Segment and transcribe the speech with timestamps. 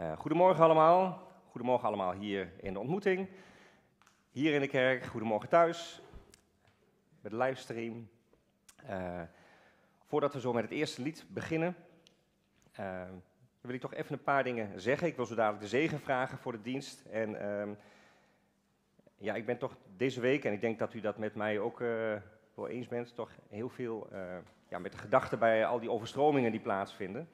[0.00, 1.32] Uh, goedemorgen allemaal.
[1.50, 3.28] Goedemorgen allemaal hier in de ontmoeting.
[4.30, 5.04] Hier in de kerk.
[5.04, 6.02] Goedemorgen thuis.
[7.20, 8.08] Met de livestream.
[8.90, 9.20] Uh,
[10.06, 11.76] voordat we zo met het eerste lied beginnen,
[12.80, 13.02] uh,
[13.60, 15.06] wil ik toch even een paar dingen zeggen.
[15.06, 17.04] Ik wil zo dadelijk de zegen vragen voor de dienst.
[17.06, 17.76] En uh,
[19.16, 21.78] ja, ik ben toch deze week, en ik denk dat u dat met mij ook
[22.54, 24.08] wel eens bent, toch heel veel
[24.68, 27.28] ja, met de gedachten bij al die overstromingen die plaatsvinden.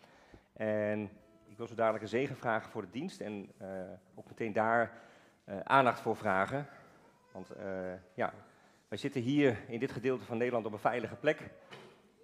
[0.53, 1.11] En
[1.49, 3.69] ik wil zo dadelijk een zegen vragen voor de dienst en uh,
[4.15, 4.93] ook meteen daar
[5.45, 6.67] uh, aandacht voor vragen.
[7.33, 7.65] Want uh,
[8.15, 8.33] ja,
[8.89, 11.51] wij zitten hier in dit gedeelte van Nederland op een veilige plek.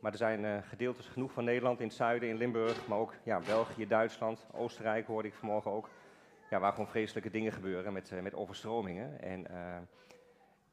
[0.01, 3.41] Maar er zijn gedeeltes genoeg van Nederland in het zuiden, in Limburg, maar ook ja,
[3.41, 5.89] België, Duitsland, Oostenrijk hoorde ik vanmorgen ook.
[6.51, 9.21] Ja, waar gewoon vreselijke dingen gebeuren met, met overstromingen.
[9.21, 9.47] En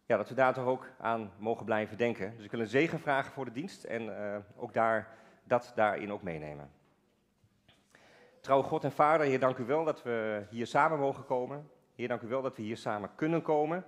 [0.06, 2.34] ja, dat we daar toch ook aan mogen blijven denken.
[2.36, 4.12] Dus ik wil een zegen vragen voor de dienst en
[4.56, 5.08] ook daar,
[5.44, 6.70] dat daarin ook meenemen.
[8.42, 11.70] Trouwe God en Vader, Heer, dank u wel dat we hier samen mogen komen.
[11.96, 13.84] Heer, dank u wel dat we hier samen kunnen komen.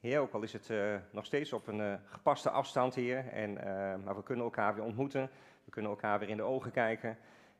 [0.00, 3.28] Heer, ook al is het uh, nog steeds op een uh, gepaste afstand, Heer.
[3.28, 3.60] En, uh,
[4.04, 5.30] maar we kunnen elkaar weer ontmoeten.
[5.64, 7.18] We kunnen elkaar weer in de ogen kijken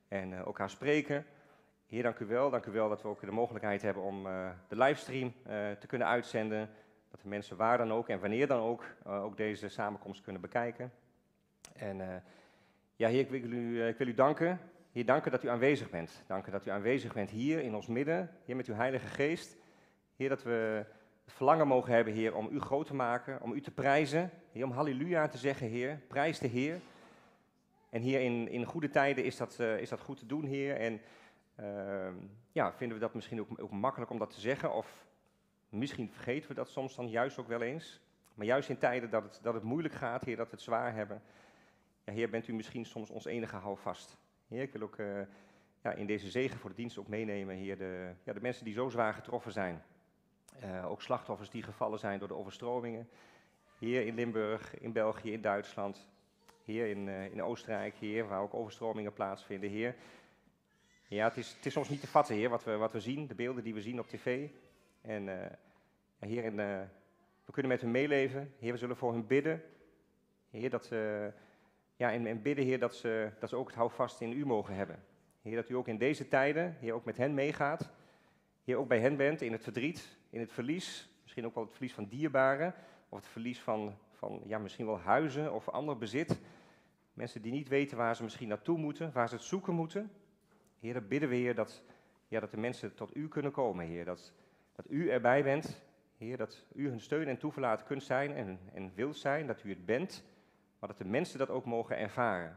[0.08, 1.26] en elkaar spreken.
[1.86, 2.50] Heer, dank u wel.
[2.50, 4.22] Dank u wel dat we ook de mogelijkheid hebben om
[4.68, 5.32] de livestream
[5.78, 6.70] te kunnen uitzenden.
[7.10, 10.92] Dat de mensen waar dan ook en wanneer dan ook, ook deze samenkomst kunnen bekijken.
[11.74, 12.22] En
[12.96, 14.60] ja, Heer, ik wil u, ik wil u danken
[14.92, 16.22] Heer, dank dat u aanwezig bent.
[16.26, 18.30] Dank dat u aanwezig bent hier in ons midden.
[18.44, 19.56] Heer, met uw Heilige Geest.
[20.16, 20.84] Heer, dat we
[21.24, 24.30] het verlangen mogen hebben, Heer, om u groot te maken, om u te prijzen.
[24.52, 26.00] Heer, om halleluja te zeggen, Heer.
[26.06, 26.80] Prijs de Heer.
[27.90, 30.76] En hier in, in goede tijden is dat, uh, is dat goed te doen, Heer.
[30.76, 31.00] En
[31.60, 32.08] uh,
[32.52, 34.74] ja, vinden we dat misschien ook, ook makkelijk om dat te zeggen.
[34.74, 35.06] Of
[35.68, 38.00] misschien vergeten we dat soms dan juist ook wel eens.
[38.34, 40.94] Maar juist in tijden dat het, dat het moeilijk gaat, Heer, dat we het zwaar
[40.94, 41.22] hebben.
[42.04, 44.16] Ja, Heer, bent u misschien soms ons enige houvast.
[44.48, 45.20] Heer, ik wil ook uh,
[45.82, 48.74] ja, in deze zegen voor de dienst ook meenemen, Heer, de, ja, de mensen die
[48.74, 49.82] zo zwaar getroffen zijn.
[50.64, 53.08] Uh, ook slachtoffers die gevallen zijn door de overstromingen.
[53.78, 56.08] Hier in Limburg, in België, in Duitsland.
[56.64, 59.94] Hier in, uh, in Oostenrijk, Heer, waar ook overstromingen plaatsvinden, Heer.
[61.08, 63.26] Ja, het is, het is soms niet te vatten, Heer, wat we, wat we zien,
[63.26, 64.48] de beelden die we zien op tv.
[65.00, 65.34] En uh,
[66.18, 66.54] Heer,
[67.44, 68.52] we kunnen met hun meeleven.
[68.58, 69.62] Heer, we zullen voor hun bidden.
[70.50, 71.32] Heer, dat ze
[71.98, 74.74] ja, en, en bidden, Heer, dat ze, dat ze ook het houvast in u mogen
[74.74, 75.02] hebben.
[75.42, 77.90] Heer, dat u ook in deze tijden, Heer, ook met hen meegaat.
[78.64, 81.10] Heer, ook bij hen bent in het verdriet, in het verlies.
[81.22, 82.74] Misschien ook wel het verlies van dierbaren.
[83.08, 86.40] Of het verlies van, van ja, misschien wel huizen of ander bezit.
[87.12, 90.10] Mensen die niet weten waar ze misschien naartoe moeten, waar ze het zoeken moeten.
[90.80, 91.82] Heer, dat bidden we, Heer, dat,
[92.28, 94.04] ja, dat de mensen tot u kunnen komen, Heer.
[94.04, 94.32] Dat,
[94.72, 95.82] dat u erbij bent,
[96.16, 99.68] Heer, dat u hun steun en toeverlaat kunt zijn en, en wilt zijn, dat u
[99.68, 100.24] het bent
[100.78, 102.56] maar dat de mensen dat ook mogen ervaren.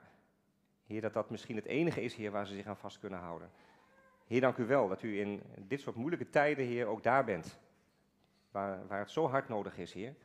[0.85, 3.51] Heer, dat dat misschien het enige is, Heer, waar ze zich aan vast kunnen houden.
[4.27, 7.59] Heer, dank u wel dat u in dit soort moeilijke tijden, Heer, ook daar bent.
[8.51, 10.15] Waar, waar het zo hard nodig is, Heer.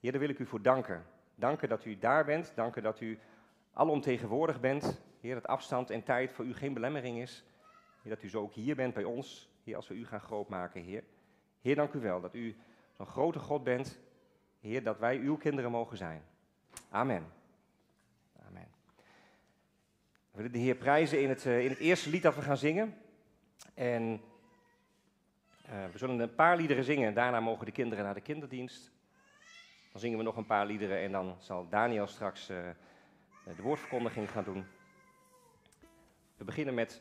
[0.00, 1.04] Heer, daar wil ik u voor danken.
[1.34, 2.52] Danken dat u daar bent.
[2.54, 3.18] Danken dat u
[3.72, 5.02] alomtegenwoordig bent.
[5.20, 7.44] Heer, dat afstand en tijd voor u geen belemmering is.
[8.02, 9.50] Heer, dat u zo ook hier bent bij ons.
[9.64, 11.04] Heer, als we u gaan groot maken, Heer.
[11.60, 12.56] Heer, dank u wel dat u
[12.92, 14.00] zo'n grote God bent.
[14.60, 16.22] Heer, dat wij uw kinderen mogen zijn.
[16.92, 17.32] Amen.
[18.48, 18.68] Amen.
[20.30, 22.56] We willen de Heer prijzen in het, uh, in het eerste lied dat we gaan
[22.56, 22.96] zingen.
[23.74, 24.20] En
[25.66, 27.14] uh, we zullen een paar liederen zingen.
[27.14, 28.90] Daarna mogen de kinderen naar de kinderdienst.
[29.92, 32.58] Dan zingen we nog een paar liederen en dan zal Daniel straks uh,
[33.56, 34.64] de woordverkondiging gaan doen.
[36.36, 37.00] We beginnen met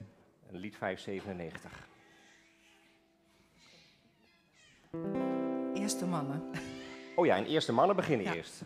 [0.49, 1.87] lied 597.
[5.73, 6.49] Eerste mannen.
[7.15, 8.33] Oh ja, en eerste mannen beginnen ja.
[8.33, 8.63] eerst.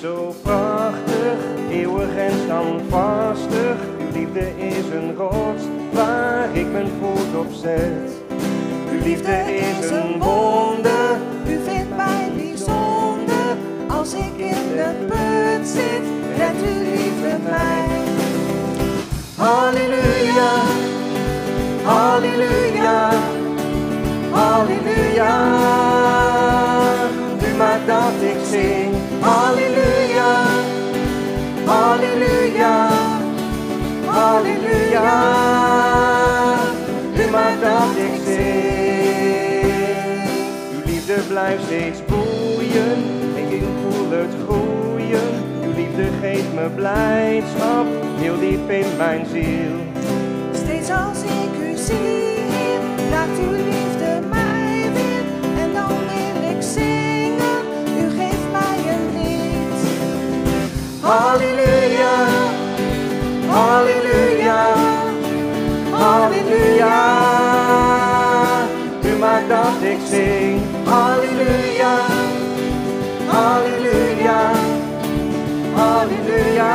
[0.00, 1.38] Zo prachtig,
[1.70, 3.76] eeuwig en standvastig.
[4.00, 5.62] Uw liefde is een rots
[5.92, 8.12] waar ik mijn voet op zet.
[8.92, 13.56] Uw liefde is een wonder, u vindt mij bijzonder.
[13.86, 16.04] Als ik in de put zit,
[16.36, 17.86] redt uw liefde mij.
[19.36, 20.52] Halleluja,
[21.82, 23.10] halleluja,
[24.30, 25.46] halleluja.
[27.42, 28.87] U maakt dat ik zing.
[29.20, 30.32] Halleluja,
[31.64, 32.88] halleluja,
[34.06, 35.10] halleluja.
[37.16, 39.68] U maakt dat ik zing.
[40.74, 43.18] Uw liefde blijft steeds boeien,
[44.10, 45.28] het groeien.
[45.64, 49.76] Uw liefde geeft me blijdschap, heel diep in mijn ziel.
[50.52, 52.36] Steeds als ik u zie,
[53.10, 53.87] raakt uw liefde
[61.08, 62.16] Halleluja,
[63.48, 64.62] halleluja,
[65.90, 66.96] halleluja.
[69.04, 71.94] U maakt dat ik zing, halleluja,
[73.26, 74.50] halleluja,
[75.74, 76.74] halleluja.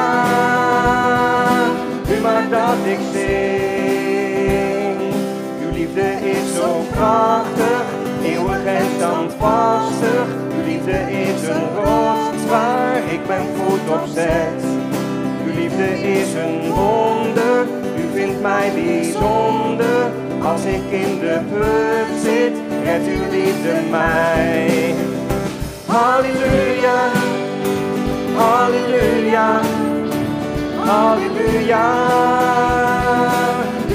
[2.09, 4.99] U maakt dat ik zing.
[5.63, 7.83] Uw liefde is zo krachtig,
[8.23, 10.25] eeuwig en standvastig.
[10.57, 14.61] Uw liefde is een rots waar ik mijn voet op zet.
[15.45, 17.65] Uw liefde is een wonder,
[17.97, 20.11] u vindt mij bijzonder.
[20.41, 24.93] Als ik in de put zit, redt uw liefde mij.
[25.85, 26.99] Halleluja,
[28.35, 29.61] halleluja,
[30.85, 31.85] halleluja.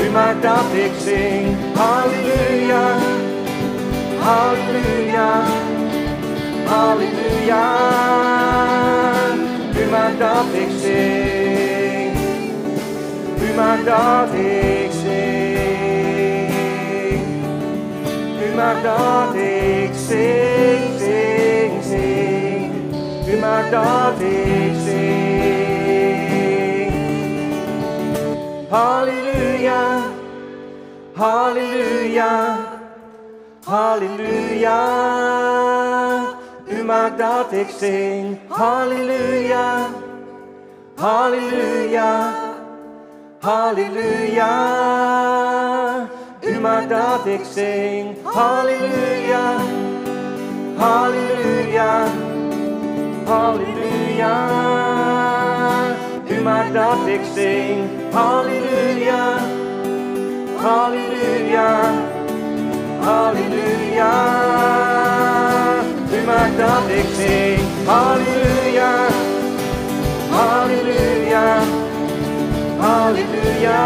[0.03, 2.87] U maakt dat ik zing, halleluja,
[4.21, 5.43] halleluja,
[6.65, 8.27] halleluja.
[9.90, 12.16] Maakt dat ik zing,
[13.40, 16.50] u maakt dat ik zing.
[18.42, 22.73] U maakt dat ik zing, zing, zing.
[23.28, 25.28] U maakt dat ik zing.
[28.68, 30.00] Halleluja,
[31.14, 32.57] halleluja,
[33.64, 35.16] halleluja.
[36.88, 38.38] Maakt dat ik zing.
[38.49, 39.87] Halleluja,
[40.97, 42.35] halleluja,
[43.40, 44.52] halleluja.
[46.40, 48.16] U maakt dat ik zing.
[48.23, 49.57] Halleluja,
[50.76, 52.04] halleluja,
[53.25, 54.37] halleluja.
[56.30, 57.90] U maakt dat ik zing.
[58.12, 59.38] Halleluja,
[60.57, 61.92] halleluja,
[63.00, 64.98] halleluja.
[66.12, 67.61] U maakt dat ik zing.
[67.87, 69.07] Halleluja,
[70.31, 71.59] halleluja,
[72.79, 73.81] halleluja.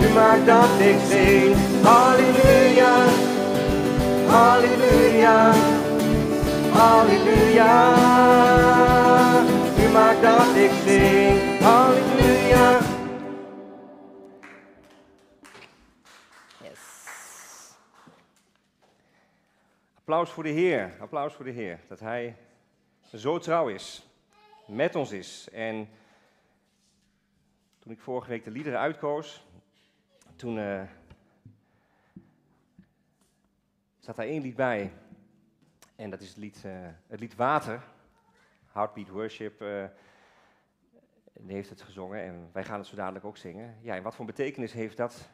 [0.00, 1.56] U maakt dat ik zing.
[1.82, 2.94] Halleluja,
[4.26, 5.52] halleluja,
[6.72, 7.94] halleluja.
[9.78, 11.62] U maakt dat ik zing.
[11.62, 12.91] Halleluja.
[20.02, 21.80] Applaus voor de Heer, applaus voor de Heer.
[21.88, 22.36] Dat Hij
[23.14, 24.06] zo trouw is,
[24.66, 25.48] met ons is.
[25.52, 25.88] En
[27.78, 29.46] toen ik vorige week de liederen uitkoos,
[30.36, 30.82] toen eh
[33.98, 34.92] zat daar één lied bij.
[35.96, 36.72] En dat is het lied, eh,
[37.06, 37.82] het lied Water.
[38.72, 39.60] Heartbeat Worship.
[39.60, 39.84] eh,
[41.32, 43.76] die heeft het gezongen en wij gaan het zo dadelijk ook zingen.
[43.80, 45.30] Ja, en wat voor betekenis heeft dat,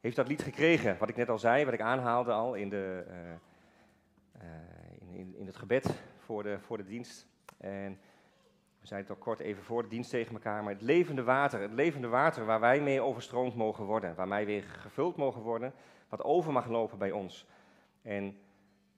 [0.00, 0.98] heeft dat lied gekregen?
[0.98, 3.04] Wat ik net al zei, wat ik aanhaalde al in, de,
[5.00, 7.26] in, in, in het gebed voor de, voor de dienst.
[7.56, 7.98] En
[8.80, 11.60] we zeiden het al kort even voor de dienst tegen elkaar, maar het levende water,
[11.60, 15.72] het levende water waar wij mee overstroomd mogen worden, waar wij weer gevuld mogen worden,
[16.08, 17.46] wat over mag lopen bij ons.
[18.02, 18.38] En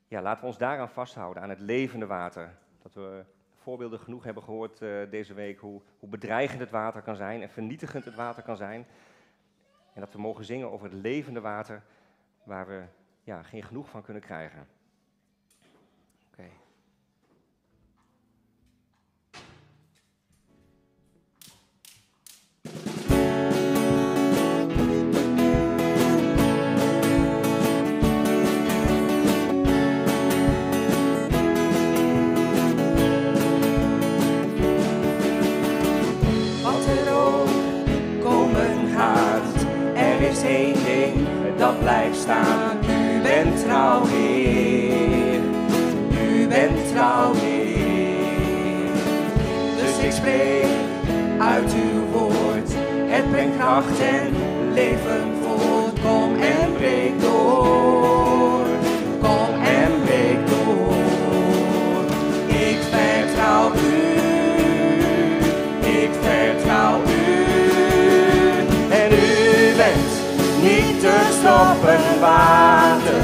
[0.09, 2.59] ja, laten we ons daaraan vasthouden, aan het levende water.
[2.83, 3.25] Dat we
[3.55, 7.51] voorbeelden genoeg hebben gehoord eh, deze week, hoe, hoe bedreigend het water kan zijn en
[7.51, 8.87] vernietigend het water kan zijn.
[9.93, 11.83] En dat we mogen zingen over het levende water,
[12.43, 12.85] waar we
[13.23, 14.67] ja, geen genoeg van kunnen krijgen.
[42.25, 45.41] U bent trouw, Heer.
[46.23, 48.93] U bent trouw, Heer.
[49.77, 50.67] Dus ik spreek
[51.39, 52.71] uit uw woord.
[53.07, 54.33] Het brengt kracht en
[54.73, 55.36] leven
[71.89, 73.23] het water,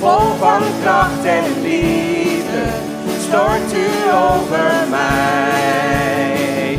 [0.00, 2.64] vol van kracht en liefde,
[3.26, 6.78] stort u over mij.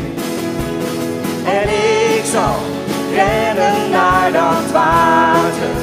[1.44, 1.68] En
[2.16, 2.56] ik zal
[3.14, 5.74] rennen naar dat water,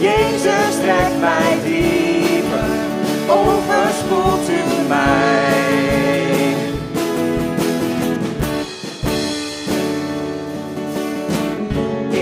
[0.00, 2.68] Jezus trekt mij dieper,
[3.28, 5.66] overspoelt u mij.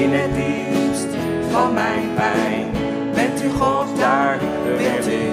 [0.02, 1.18] in het duister
[1.50, 2.53] van mijn pijn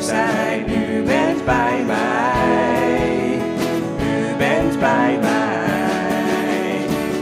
[0.02, 0.70] zijn.
[0.70, 3.42] U bent bij mij.
[4.00, 6.76] U bent bij mij.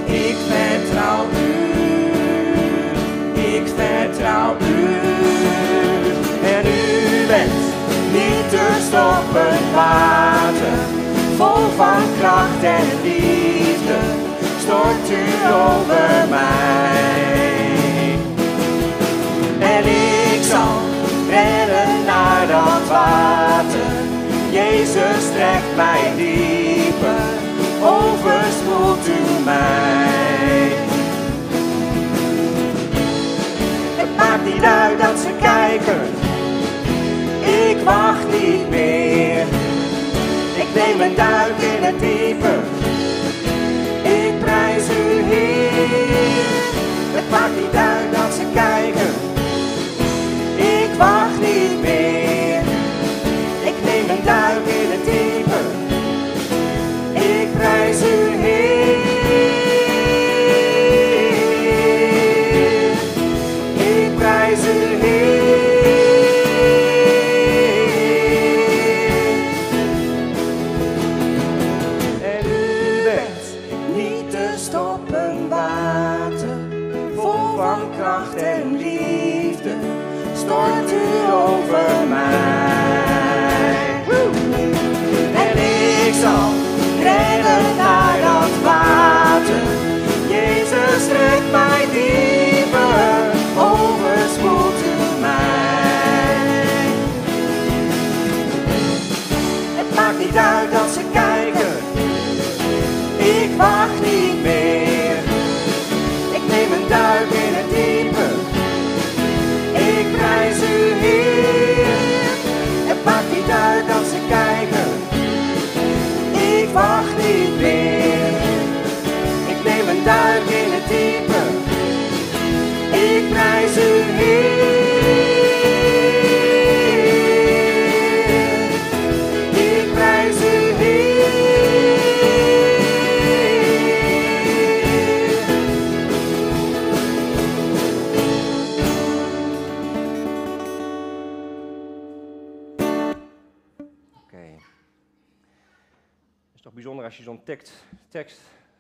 [0.06, 1.60] Ik vertrouw u.
[3.42, 4.88] Ik vertrouw u.
[6.56, 7.52] En u bent
[8.12, 10.80] niet te stoppen water.
[11.38, 13.98] Vol van kracht en liefde.
[14.60, 17.09] Stort u over mij.
[24.72, 27.30] Jezus trekt mij dieper,
[27.82, 30.72] overspoelt u mij.
[33.98, 36.02] Het maakt niet uit dat ze kijken,
[37.70, 39.46] ik wacht niet meer.
[40.56, 42.56] Ik neem een duik in het diepe,
[44.04, 46.48] ik prijs u Heer.
[47.14, 48.29] Het maakt niet uit dat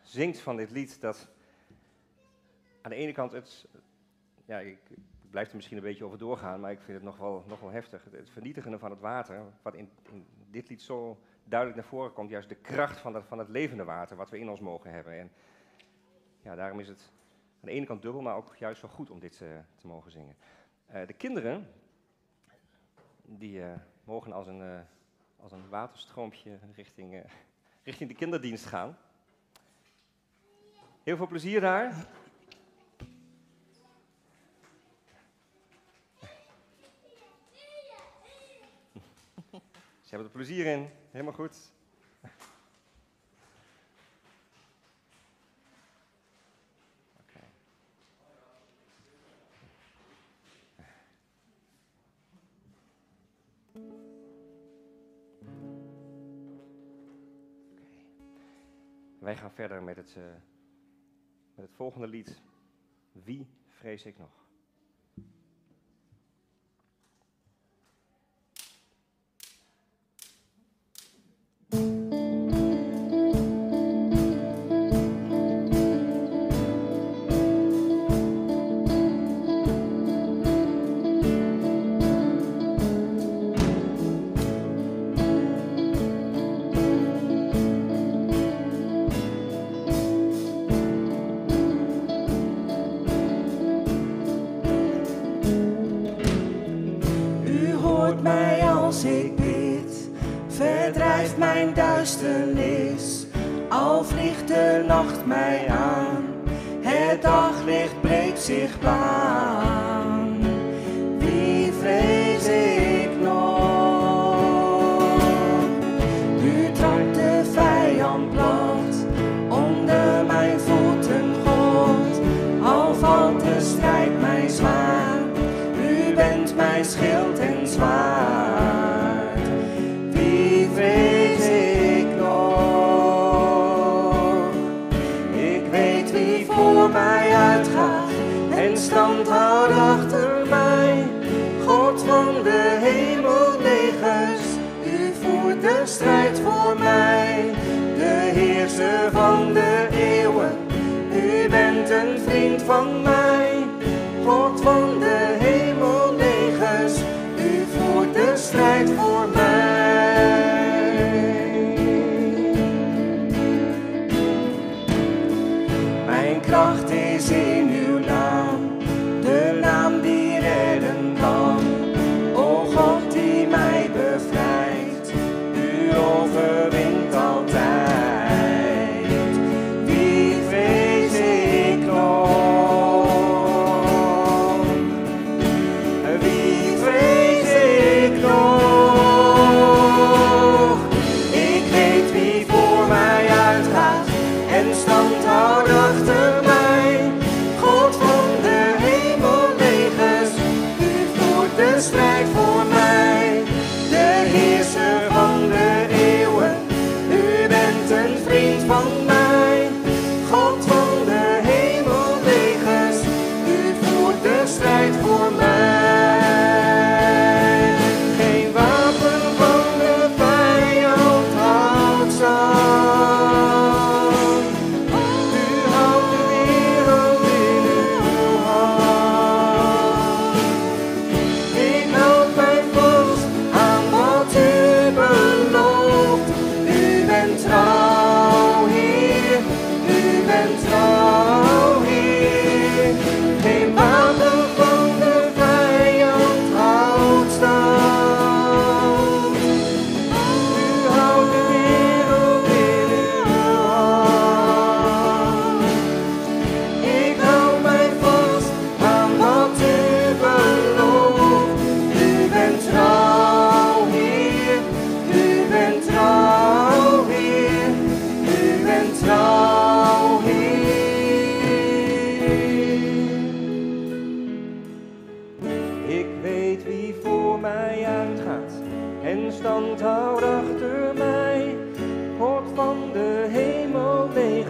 [0.01, 1.29] zingt van dit lied, dat
[2.81, 3.67] aan de ene kant het,
[4.45, 4.77] ja, ik,
[5.29, 7.69] blijf er misschien een beetje over doorgaan, maar ik vind het nog wel, nog wel
[7.69, 8.03] heftig.
[8.11, 12.29] Het, vernietigen van het water, wat in, in dit lied zo duidelijk naar voren komt,
[12.29, 15.19] juist de kracht van, van het levende water, wat we in ons mogen hebben.
[15.19, 15.31] En
[16.41, 17.11] ja, daarom is het
[17.61, 20.11] aan de ene kant dubbel, maar ook juist wel goed om dit eh, te mogen
[20.11, 20.35] zingen.
[20.85, 21.67] Eh, de kinderen,
[23.25, 23.71] die eh,
[24.03, 24.83] mogen als een,
[25.37, 27.23] als een waterstroompje richting,
[27.83, 28.97] richting de kinderdienst gaan.
[31.09, 31.91] Heel veel plezier daar.
[40.01, 41.57] Ze hebben er plezier in, helemaal goed.
[59.19, 60.23] Wij gaan verder met het, eh,
[61.59, 62.41] met het volgende lied.
[63.11, 64.48] Wie vrees ik nog?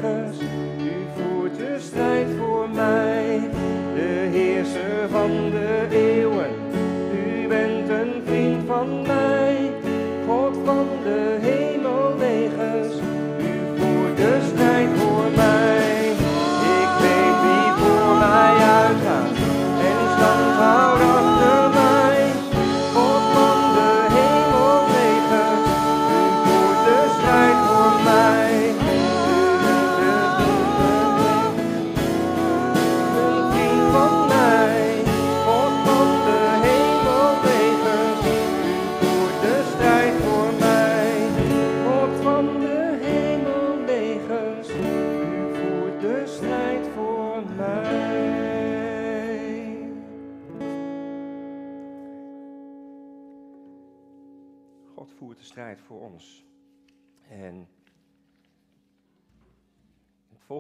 [0.02, 0.69] curse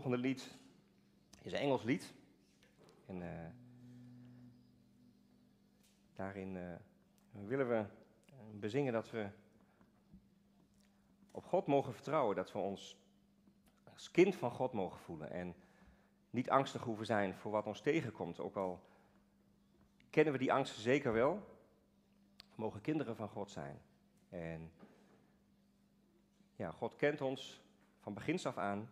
[0.01, 0.57] volgende lied
[1.41, 2.13] is een Engels lied.
[3.05, 3.49] En eh,
[6.13, 6.75] daarin eh,
[7.31, 9.29] willen we eh, bezingen dat we
[11.31, 12.35] op God mogen vertrouwen.
[12.35, 12.97] Dat we ons
[13.93, 15.31] als kind van God mogen voelen.
[15.31, 15.55] En
[16.29, 18.39] niet angstig hoeven zijn voor wat ons tegenkomt.
[18.39, 18.79] Ook al
[20.09, 21.33] kennen we die angsten zeker wel.
[22.37, 23.81] We mogen kinderen van God zijn.
[24.29, 24.71] En
[26.55, 27.61] ja, God kent ons
[27.99, 28.89] van begins af aan.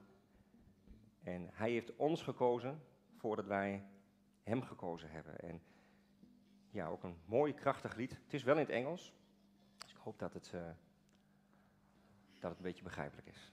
[1.27, 2.81] En hij heeft ons gekozen
[3.15, 3.85] voordat wij
[4.43, 5.39] hem gekozen hebben.
[5.39, 5.61] En
[6.69, 8.11] ja, ook een mooi, krachtig lied.
[8.11, 9.13] Het is wel in het Engels.
[9.77, 10.61] Dus ik hoop dat het, eh,
[12.39, 13.51] dat het een beetje begrijpelijk is.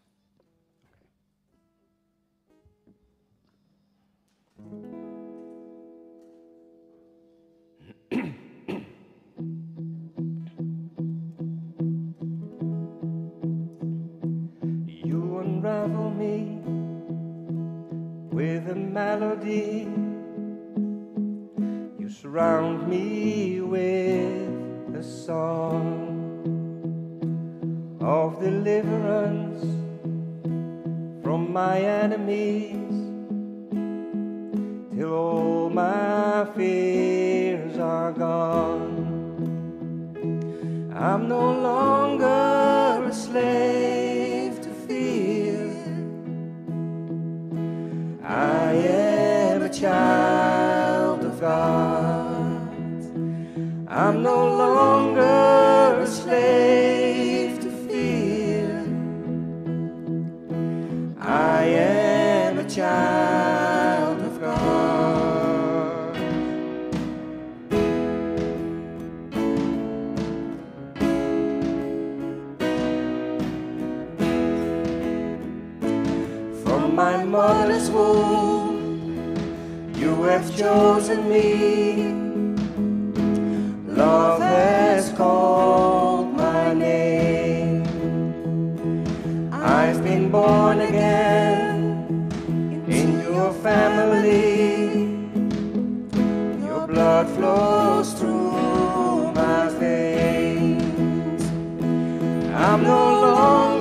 [18.64, 19.86] the melody
[21.98, 25.92] you surround me with a song
[28.00, 29.60] of deliverance
[31.22, 32.94] from my enemies
[34.96, 38.94] till all my fears are gone.
[40.94, 43.93] I'm no longer a slave.
[49.84, 52.70] child of God.
[53.86, 58.70] I'm no longer a slave to fear.
[61.20, 66.16] I am a child of God.
[76.64, 78.63] From my mother's womb
[80.24, 82.12] have chosen me.
[83.86, 87.84] Love has called my name.
[89.52, 92.28] I've been born again
[92.88, 95.04] in your family.
[96.66, 101.42] Your blood flows through my veins.
[102.52, 103.73] I'm no longer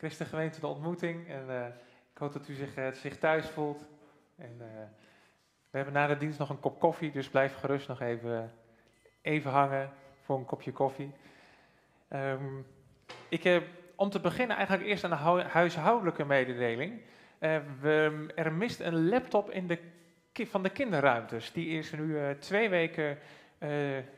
[0.00, 1.28] Christengemeente De Ontmoeting.
[1.28, 1.66] En eh,
[2.12, 3.86] ik hoop dat u zich, eh, zich thuis voelt.
[4.36, 4.66] En, eh,
[5.70, 8.52] we hebben na de dienst nog een kop koffie, dus blijf gerust nog even,
[9.22, 11.12] even hangen voor een kopje koffie.
[12.08, 12.60] Ehm,
[13.28, 17.00] ik heb om te beginnen eigenlijk eerst hu- huishoudelijke mededeling.
[17.80, 19.78] We, er mist een laptop in de,
[20.32, 21.52] van de kinderruimtes.
[21.52, 23.18] Die is nu twee weken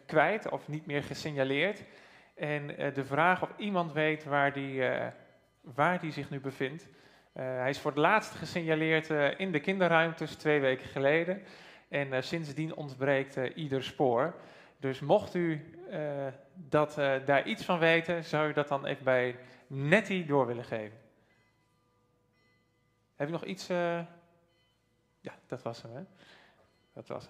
[0.06, 1.84] kwijt of niet meer gesignaleerd.
[2.34, 4.82] En de vraag of iemand weet waar die,
[5.62, 6.88] waar die zich nu bevindt.
[7.32, 11.42] Eh, hij is voor het laatst gesignaleerd eh, in de kinderruimtes twee weken geleden.
[11.88, 14.34] En eh, sindsdien ontbreekt ieder spoor.
[14.78, 15.76] Dus mocht u
[16.54, 20.98] dat, daar iets van weten, zou u dat dan even bij Nettie door willen geven.
[23.16, 23.66] Heb je nog iets?
[23.66, 26.02] Ja, dat was hem, hè?
[26.92, 27.28] Dat was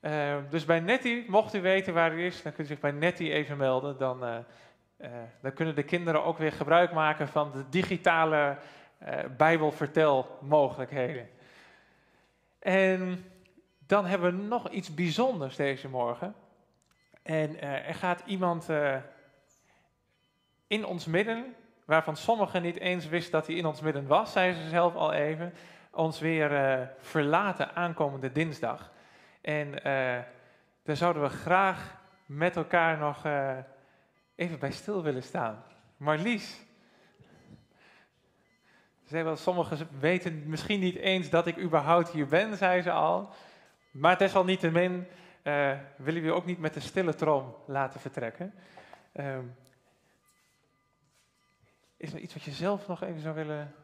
[0.00, 0.48] hem.
[0.50, 3.32] Dus bij Nettie, mocht u weten waar u is, dan kunt u zich bij Nettie
[3.32, 3.98] even melden.
[3.98, 4.44] Dan,
[5.40, 8.56] dan kunnen de kinderen ook weer gebruik maken van de digitale
[8.98, 11.28] eh Bijbelvertelmogelijkheden.
[12.58, 13.24] En
[13.86, 16.34] dan hebben we nog iets bijzonders deze morgen.
[17.22, 18.96] En eh, er gaat iemand eh,
[20.66, 24.52] in ons midden, waarvan sommigen niet eens wisten dat hij in ons midden was, zei
[24.52, 25.52] ze zelf al even,
[25.90, 28.90] ons weer eh, verlaten aankomende dinsdag.
[29.40, 30.18] En eh,
[30.82, 33.56] daar zouden we graag met elkaar nog eh,
[34.40, 35.62] even bij stil willen staan.
[35.96, 36.60] Marlies.
[39.04, 43.34] Zei wel, sommigen weten misschien niet eens dat ik überhaupt hier ben, zei ze al.
[43.90, 45.06] Maar desalniettemin
[45.42, 48.54] eh willen we ook niet met de stille trom laten vertrekken.
[49.12, 49.44] Ehm,
[51.96, 53.74] is er iets wat je zelf nog even zou willen...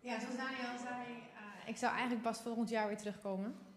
[0.00, 1.02] Ja, zoals Daniel zei,
[1.34, 3.69] eh, ik zou eigenlijk pas volgend jaar weer terugkomen.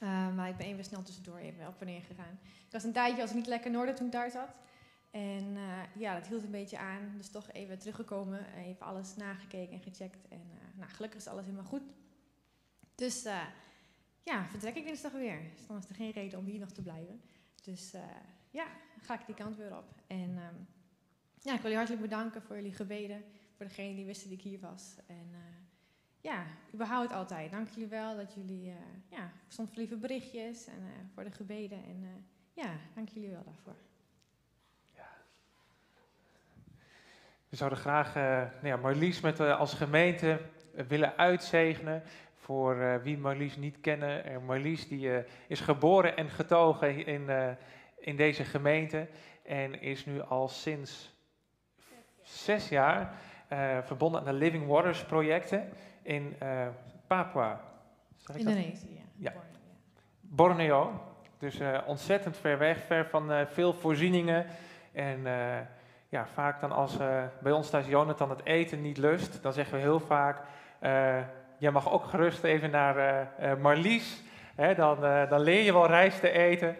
[0.00, 2.38] Eh, maar ik ben even snel tussendoor even op en neer gegaan.
[2.42, 4.58] Ik was een tijdje als niet lekker in orde toen ik daar zat.
[5.10, 7.14] En eh, ja, dat hield een beetje aan.
[7.16, 10.28] Dus toch even teruggekomen, even alles nagekeken en gecheckt.
[10.28, 11.82] En eh, nou, gelukkig is alles helemaal goed.
[12.94, 13.22] Dus
[14.22, 15.40] ja, vertrek ik dinsdag weer.
[15.56, 17.20] Dus dan is er geen reden om hier nog te blijven.
[17.62, 17.92] Dus
[18.50, 18.66] ja,
[19.00, 19.94] ga ik die kant weer op.
[20.06, 20.54] En ehm,
[21.42, 23.24] ja, ik wil jullie hartelijk bedanken voor jullie gebeden.
[23.56, 24.94] Voor degenen die wisten dat ik hier was.
[25.06, 25.34] En
[26.20, 27.50] ja, überhaupt altijd.
[27.50, 28.76] Dank jullie wel dat jullie, eh
[29.08, 31.84] ja, stond voor lieve berichtjes en eh, voor de gebeden.
[31.84, 33.76] En eh, ja, dank jullie wel daarvoor.
[37.48, 40.40] We zouden graag eh, nou ja, Marlies met, eh, als gemeente
[40.88, 42.02] willen uitzegenen.
[42.34, 44.44] Voor eh, wie Marlies niet kennen.
[44.44, 47.50] Marlies die, eh, is geboren en getogen in, eh,
[47.98, 49.08] in deze gemeente.
[49.42, 51.14] En is nu al sinds
[52.22, 53.14] zes jaar
[53.48, 55.68] eh, verbonden aan de Living Waters projecten
[56.02, 56.66] in eh,
[57.06, 57.60] Papua.
[58.16, 58.42] Zeg ik?
[58.42, 59.30] Indonesië, ja.
[59.30, 59.32] Ja.
[60.20, 61.00] Borneo.
[61.38, 64.46] Dus eh, ontzettend ver weg, ver van eh, veel voorzieningen.
[64.92, 65.22] En
[66.08, 66.96] ja, vaak dan als
[67.40, 70.42] bij ons thuis Jonathan het eten niet lust, dan zeggen we heel vaak,
[71.58, 73.28] jij mag ook gerust even naar
[73.60, 74.22] Marlies.
[74.54, 76.76] Hè, dan, dan leer je wel rijst te eten,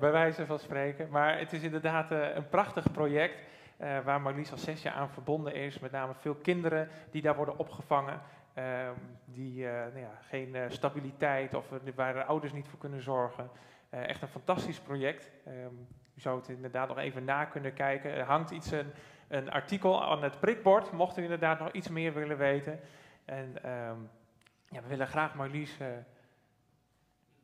[0.00, 1.08] bij wijze van spreken.
[1.10, 3.42] Maar het is inderdaad een prachtig project.
[3.80, 5.78] Eh, waar Marlies al zes jaar aan verbonden is.
[5.78, 8.20] Met name veel kinderen die daar worden opgevangen.
[8.54, 12.78] ehm, die eh, nou ja, geen eh, stabiliteit of eh, waar de ouders niet voor
[12.78, 13.50] kunnen zorgen.
[13.90, 15.30] Eh, echt een fantastisch project.
[15.46, 15.74] Ehm,
[16.14, 18.10] u zou het inderdaad nog even na kunnen kijken.
[18.10, 18.92] Er hangt iets, een,
[19.28, 22.80] een artikel aan het prikbord, mocht u inderdaad nog iets meer willen weten.
[23.24, 23.98] En ehm,
[24.68, 25.86] ja, we willen graag Marlies eh,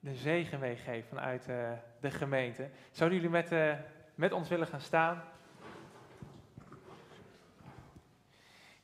[0.01, 1.71] de zegen meegeven vanuit eh,
[2.01, 2.69] de gemeente.
[2.91, 3.73] Zouden jullie met, eh,
[4.15, 5.23] met ons willen gaan staan?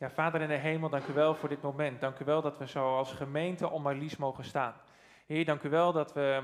[0.02, 2.00] Ja, Vader in de hemel, dank u wel voor dit moment.
[2.00, 4.74] Dank u wel dat we zo als gemeente om Marlies mogen staan.
[5.26, 6.42] Heer, dank u wel dat we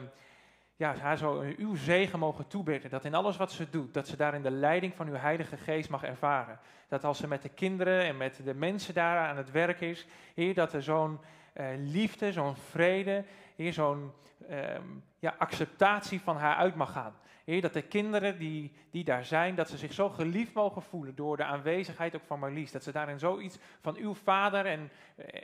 [0.76, 2.90] ja, haar zo uw zegen mogen toebidden.
[2.90, 5.90] Dat in alles wat ze doet, dat ze daarin de leiding van uw Heilige Geest
[5.90, 6.58] mag ervaren.
[6.88, 10.06] Dat als ze met de kinderen en met de mensen daar aan het werk is,
[10.34, 11.20] Heer, dat er zo'n
[11.52, 13.24] eh, liefde, zo'n vrede,
[13.58, 14.12] Heer, zo'n
[14.48, 14.86] ehm,
[15.18, 17.14] ja, acceptatie van haar uit mag gaan.
[17.44, 21.14] Heer, dat de kinderen die, die daar zijn, dat ze zich zo geliefd mogen voelen
[21.14, 22.72] door de aanwezigheid ook van Marlies.
[22.72, 24.90] Dat ze daarin zoiets van uw vader en,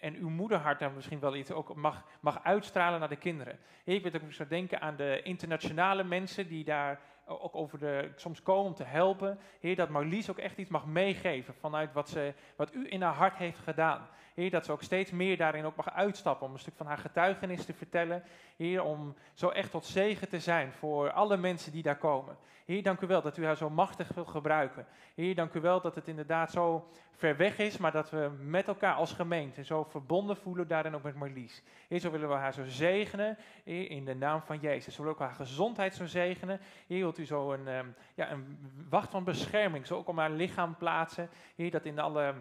[0.01, 3.59] en uw moederhart daar misschien wel iets ook mag, mag uitstralen naar de kinderen.
[3.85, 8.13] Heer, ik wil ook zo denken aan de internationale mensen die daar ook over de,
[8.17, 9.39] soms komen om te helpen.
[9.61, 13.15] Heer, dat Marlies ook echt iets mag meegeven vanuit wat, ze, wat u in haar
[13.15, 14.09] hart heeft gedaan.
[14.35, 16.99] Heer, dat ze ook steeds meer daarin ook mag uitstappen om een stuk van haar
[16.99, 18.23] getuigenis te vertellen.
[18.57, 22.37] Heer, om zo echt tot zegen te zijn voor alle mensen die daar komen.
[22.65, 24.87] Heer, dank u wel dat u haar zo machtig wil gebruiken.
[25.15, 28.69] Heer, dank u wel dat het inderdaad zo ver weg is, maar dat we met
[28.69, 31.63] elkaar als gemeente zo verbonden voelen daarin ook met Marlies.
[31.89, 34.95] Heer, zo willen we haar zo zegenen, in de naam van Jezus.
[34.95, 36.61] Zo willen we ook haar gezondheid zo zegenen.
[36.87, 38.59] Heer, wilt u zo een, ehm, ja, een
[38.89, 41.31] wacht van bescherming, zo ook om haar lichaam plaatsen.
[41.55, 42.35] Heer, dat in alle,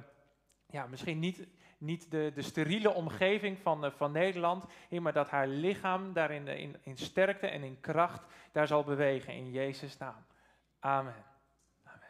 [0.68, 1.48] ja, misschien niet
[1.84, 6.60] niet de, de steriele omgeving van, eh, van Nederland, maar dat haar lichaam daarin eh,
[6.60, 10.26] in, in sterkte en in kracht daar zal bewegen in Jezus' naam.
[10.80, 11.26] Amen.
[11.84, 12.08] Amen.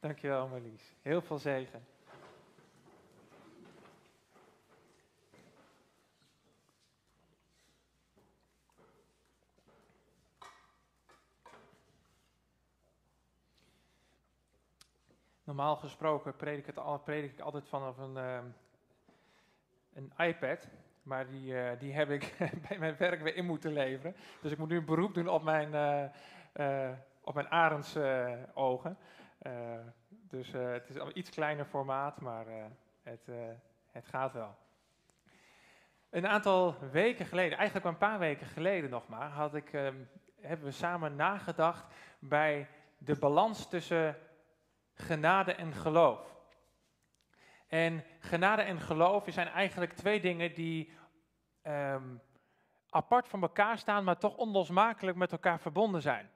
[0.00, 0.94] Dankjewel Marlies.
[1.02, 1.86] Heel veel zegen.
[15.48, 18.44] Normaal gesproken predik, het, predik ik altijd vanaf een, ehm,
[19.92, 20.68] een iPad.
[21.02, 22.34] Maar die, eh, die heb ik
[22.68, 24.16] bij mijn werk weer in moeten leveren.
[24.40, 25.74] Dus ik moet nu een beroep doen op mijn,
[26.52, 26.90] eh
[27.20, 27.96] op mijn arends
[28.54, 28.98] ogen.
[29.38, 29.52] Eh,
[30.08, 32.46] dus het is een iets kleiner formaat, maar
[33.02, 33.28] het,
[33.90, 34.56] het gaat wel.
[36.10, 39.96] Een aantal weken geleden, eigenlijk een paar weken geleden nog maar, had ik, ehm,
[40.40, 42.68] hebben we samen nagedacht bij
[42.98, 44.16] de balans tussen
[44.98, 46.36] genade en geloof.
[47.66, 50.92] En genade en geloof zijn eigenlijk twee dingen die
[51.62, 52.16] ehm,
[52.90, 56.30] apart van elkaar staan, maar toch onlosmakelijk met elkaar verbonden zijn.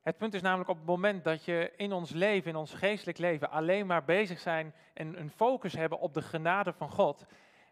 [0.00, 3.18] Het punt is namelijk op het moment dat je in ons leven, in ons geestelijk
[3.18, 7.26] leven, alleen maar bezig zijn en een focus hebben op de genade van God,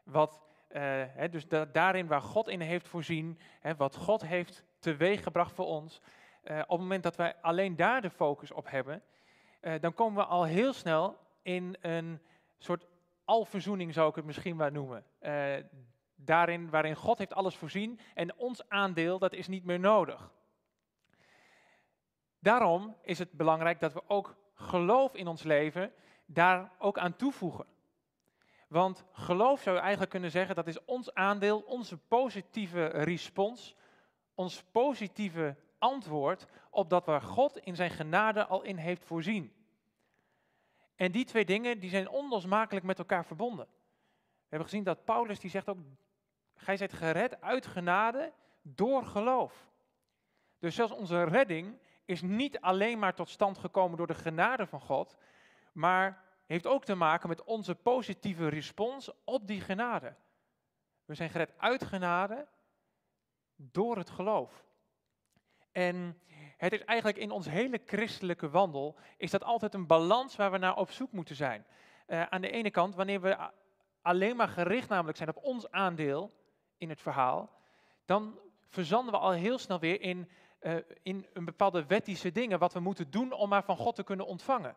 [0.04, 3.40] wat, eh, dus da- daarin waar God in heeft voorzien,
[3.76, 6.00] wat God heeft teweeggebracht voor ons,
[6.42, 9.02] eh, op het moment dat wij alleen daar de focus op hebben,
[9.80, 12.20] dan komen we al heel snel in een
[12.58, 12.86] soort
[13.24, 15.04] alverzoening, zou ik het misschien wel noemen.
[15.18, 15.54] Eh,
[16.14, 20.30] daarin waarin God heeft alles voorzien en ons aandeel, dat is niet meer nodig.
[22.38, 25.92] Daarom is het belangrijk dat we ook geloof in ons leven
[26.26, 27.66] daar ook aan toevoegen.
[28.68, 33.76] Want geloof zou je eigenlijk kunnen zeggen, dat is ons aandeel, onze positieve respons,
[34.34, 36.46] ons positieve antwoord
[36.76, 39.52] op dat waar God in zijn genade al in heeft voorzien.
[40.94, 43.66] En die twee dingen die zijn onlosmakelijk met elkaar verbonden.
[43.66, 45.78] We hebben gezien dat Paulus die zegt ook,
[46.54, 49.70] gij zijt gered uit genade door geloof.
[50.58, 54.80] Dus zelfs onze redding is niet alleen maar tot stand gekomen door de genade van
[54.80, 55.16] God,
[55.72, 60.14] maar heeft ook te maken met onze positieve respons op die genade.
[61.04, 62.46] We zijn gered uit genade
[63.56, 64.64] door het geloof.
[65.72, 66.20] En
[66.56, 70.58] het is eigenlijk in ons hele christelijke wandel, is dat altijd een balans waar we
[70.58, 71.66] naar op zoek moeten zijn.
[72.06, 73.50] Eh, aan de ene kant, wanneer we
[74.02, 76.32] alleen maar gericht namelijk zijn op ons aandeel
[76.78, 77.50] in het verhaal,
[78.04, 78.38] dan
[78.68, 82.80] verzanden we al heel snel weer in, eh, in een bepaalde wettische dingen, wat we
[82.80, 84.76] moeten doen om maar van God te kunnen ontvangen.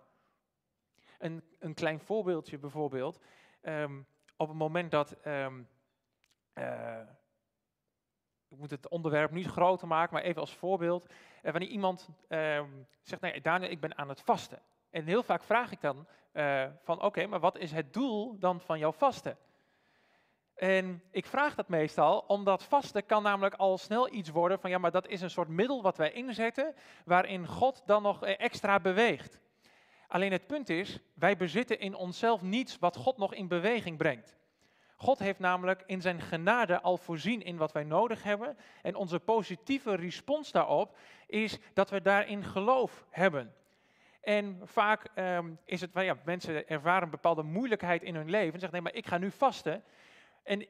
[1.18, 3.20] Een, een klein voorbeeldje bijvoorbeeld,
[3.62, 4.02] ehm,
[4.38, 5.62] op het moment dat ehm,
[6.54, 7.02] eh,
[8.50, 11.06] ik moet het onderwerp niet groter maken, maar even als voorbeeld.
[11.42, 12.68] Eh, wanneer iemand ehm,
[13.02, 14.62] zegt, nee, Daniel, ik ben aan het vasten.
[14.90, 18.62] En heel vaak vraag ik dan eh, van, oké, maar wat is het doel dan
[18.62, 19.38] van jouw vasten?
[20.56, 24.78] En ik vraag dat meestal, omdat vasten kan namelijk al snel iets worden van, ja,
[24.78, 26.76] maar dat is een soort middel wat wij inzetten,
[27.06, 29.40] waarin God dan nog eh, extra beweegt.
[30.08, 34.39] Alleen het punt is, wij bezitten in onszelf niets wat God nog in beweging brengt.
[35.02, 38.58] God heeft namelijk in zijn genade al voorzien in wat wij nodig hebben.
[38.82, 40.98] En onze positieve respons daarop
[41.28, 43.54] is dat we daarin geloof hebben.
[44.22, 48.54] En vaak ehm, is het, ja, mensen ervaren bepaalde moeilijkheid in hun leven.
[48.54, 49.84] En zeggen, nee, maar ik ga nu vasten.
[50.44, 50.68] En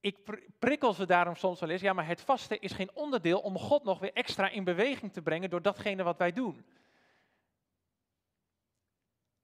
[0.00, 3.40] ik pr- prikkel ze daarom soms wel eens, ja, maar het vasten is geen onderdeel
[3.40, 6.66] om God nog weer extra in beweging te brengen door datgene wat wij doen.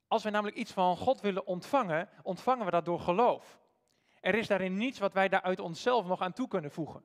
[0.07, 3.61] Als we namelijk iets van God willen ontvangen, ontvangen we dat door geloof.
[4.23, 7.05] Er is daarin niets wat wij daar uit onszelf nog aan toe kunnen voegen.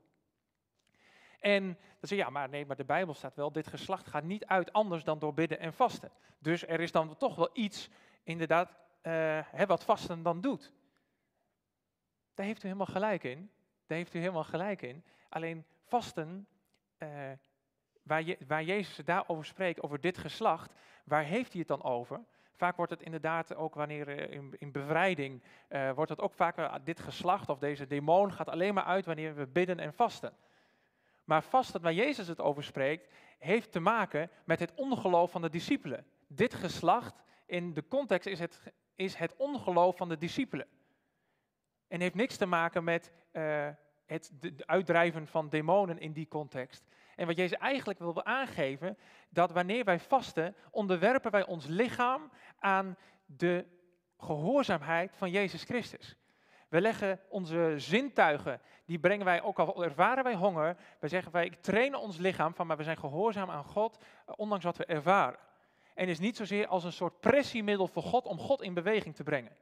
[1.39, 4.23] En dan zeg je, ja, maar nee, maar de Bijbel staat wel, dit geslacht gaat
[4.23, 6.11] niet uit anders dan door bidden en vasten.
[6.39, 7.89] Dus er is dan toch wel iets,
[8.23, 10.73] inderdaad, eh, wat vasten dan doet.
[12.33, 13.51] Daar heeft u helemaal gelijk in.
[13.85, 15.03] Daar heeft u helemaal gelijk in.
[15.29, 16.47] Alleen vasten,
[16.97, 17.31] eh,
[18.03, 22.25] waar, je, waar Jezus daarover spreekt, over dit geslacht, waar heeft hij het dan over?
[22.57, 26.57] Vaak wordt het inderdaad ook wanneer eh, in, in bevrijding, eh, wordt het ook vaak,
[26.57, 30.33] eh, dit geslacht of deze demon gaat alleen maar uit wanneer we bidden en vasten.
[31.23, 35.49] Maar vasten, waar Jezus het over spreekt, heeft te maken met het ongeloof van de
[35.49, 36.05] discipelen.
[36.27, 40.67] Dit geslacht, in de context is het, is het ongeloof van de discipelen.
[41.87, 43.67] En heeft niks te maken met eh,
[44.05, 44.31] het
[44.65, 46.83] uitdrijven van demonen in die context.
[47.17, 48.97] En wat Jezus eigenlijk wil aangeven,
[49.29, 53.65] dat wanneer wij vasten, onderwerpen wij ons lichaam aan de
[54.17, 56.17] gehoorzaamheid van Jezus Christus.
[56.69, 61.49] We leggen onze zintuigen, die brengen wij, ook al ervaren wij honger, wij zeggen wij,
[61.49, 65.39] trainen ons lichaam van, maar we zijn gehoorzaam aan God, eh, ondanks wat we ervaren.
[65.93, 69.23] En is niet zozeer als een soort pressiemiddel voor God om God in beweging te
[69.23, 69.57] brengen.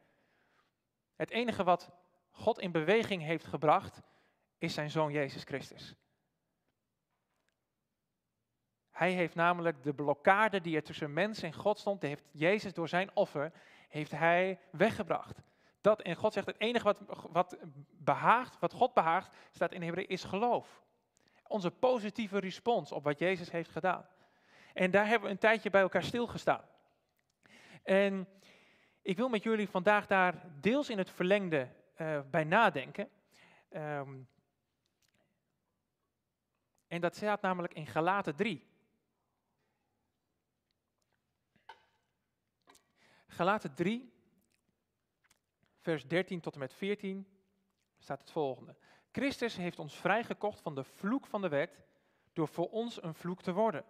[1.16, 1.92] Het enige wat
[2.32, 4.02] God in beweging heeft gebracht,
[4.58, 5.96] is zijn zoon Jezus Christus.
[8.96, 12.74] Hij heeft namelijk de blokkade die er tussen mens en God stond, die heeft Jezus
[12.74, 13.52] door zijn offer,
[13.90, 15.42] heeft hij weggebracht.
[15.82, 17.58] Dat, en God zegt, het enige wat, wat
[17.92, 20.84] behaagt, wat God behaagt, staat in Hebreeën, is geloof.
[21.48, 24.08] Onze positieve respons op wat Jezus heeft gedaan.
[24.74, 26.66] En daar hebben we een tijdje bij elkaar stilgestaan.
[27.84, 28.28] En
[29.02, 33.10] ik wil met jullie vandaag daar deels in het verlengde eh, bij nadenken.
[33.70, 34.14] Ehm,
[36.88, 38.74] en dat staat namelijk in Galaten 3.
[43.36, 44.14] Galaten 3,
[45.80, 47.28] vers 13 tot en met 14
[47.98, 48.76] staat het volgende.
[49.12, 51.84] Christus heeft ons vrijgekocht van de vloek van de wet
[52.34, 53.86] door voor ons een vloek te worden.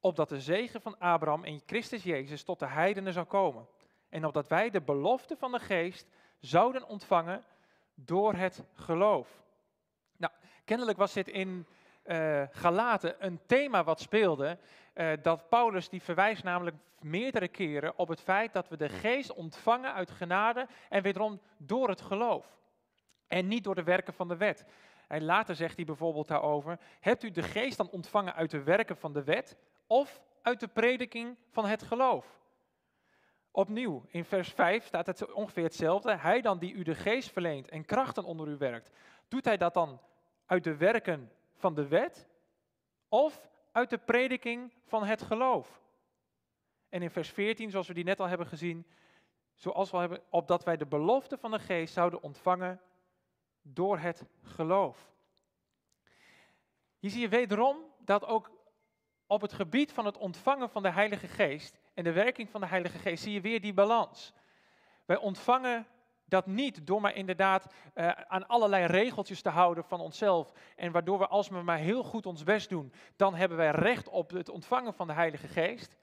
[0.00, 3.68] Opdat de zegen van Abraham in Christus Jezus tot de heidenen zou komen.
[4.08, 7.44] En opdat wij de belofte van de geest zouden ontvangen
[7.94, 9.42] door het geloof.
[10.16, 10.32] Nou,
[10.64, 11.66] kennelijk was dit in
[12.08, 14.58] uh, Galaten een thema wat speelde.
[14.94, 19.34] Uh, dat Paulus die verwijst namelijk meerdere keren op het feit dat we de geest
[19.34, 22.56] ontvangen uit genade en wederom door het geloof.
[23.26, 24.64] En niet door de werken van de wet.
[25.08, 28.96] En later zegt hij bijvoorbeeld daarover: Hebt u de geest dan ontvangen uit de werken
[28.96, 29.56] van de wet
[29.86, 32.40] of uit de prediking van het geloof?
[33.50, 36.16] Opnieuw, in vers 5 staat het ongeveer hetzelfde.
[36.16, 38.90] Hij dan die u de geest verleent en krachten onder u werkt,
[39.28, 40.00] doet hij dat dan
[40.46, 42.28] uit de werken van de wet
[43.08, 45.82] of uit de prediking van het geloof?
[46.88, 48.86] En in vers 14, zoals we die net al hebben gezien,
[49.54, 52.80] zoals we hebben, opdat wij de belofte van de geest zouden ontvangen
[53.62, 55.12] door het geloof.
[56.98, 58.50] Hier zie je wederom dat ook
[59.26, 62.66] op het gebied van het ontvangen van de Heilige Geest en de werking van de
[62.66, 64.32] Heilige Geest zie je weer die balans.
[65.04, 65.86] Wij ontvangen
[66.28, 70.52] dat niet door maar inderdaad uh, aan allerlei regeltjes te houden van onszelf.
[70.76, 74.08] En waardoor we als we maar heel goed ons best doen, dan hebben wij recht
[74.08, 75.96] op het ontvangen van de Heilige Geest.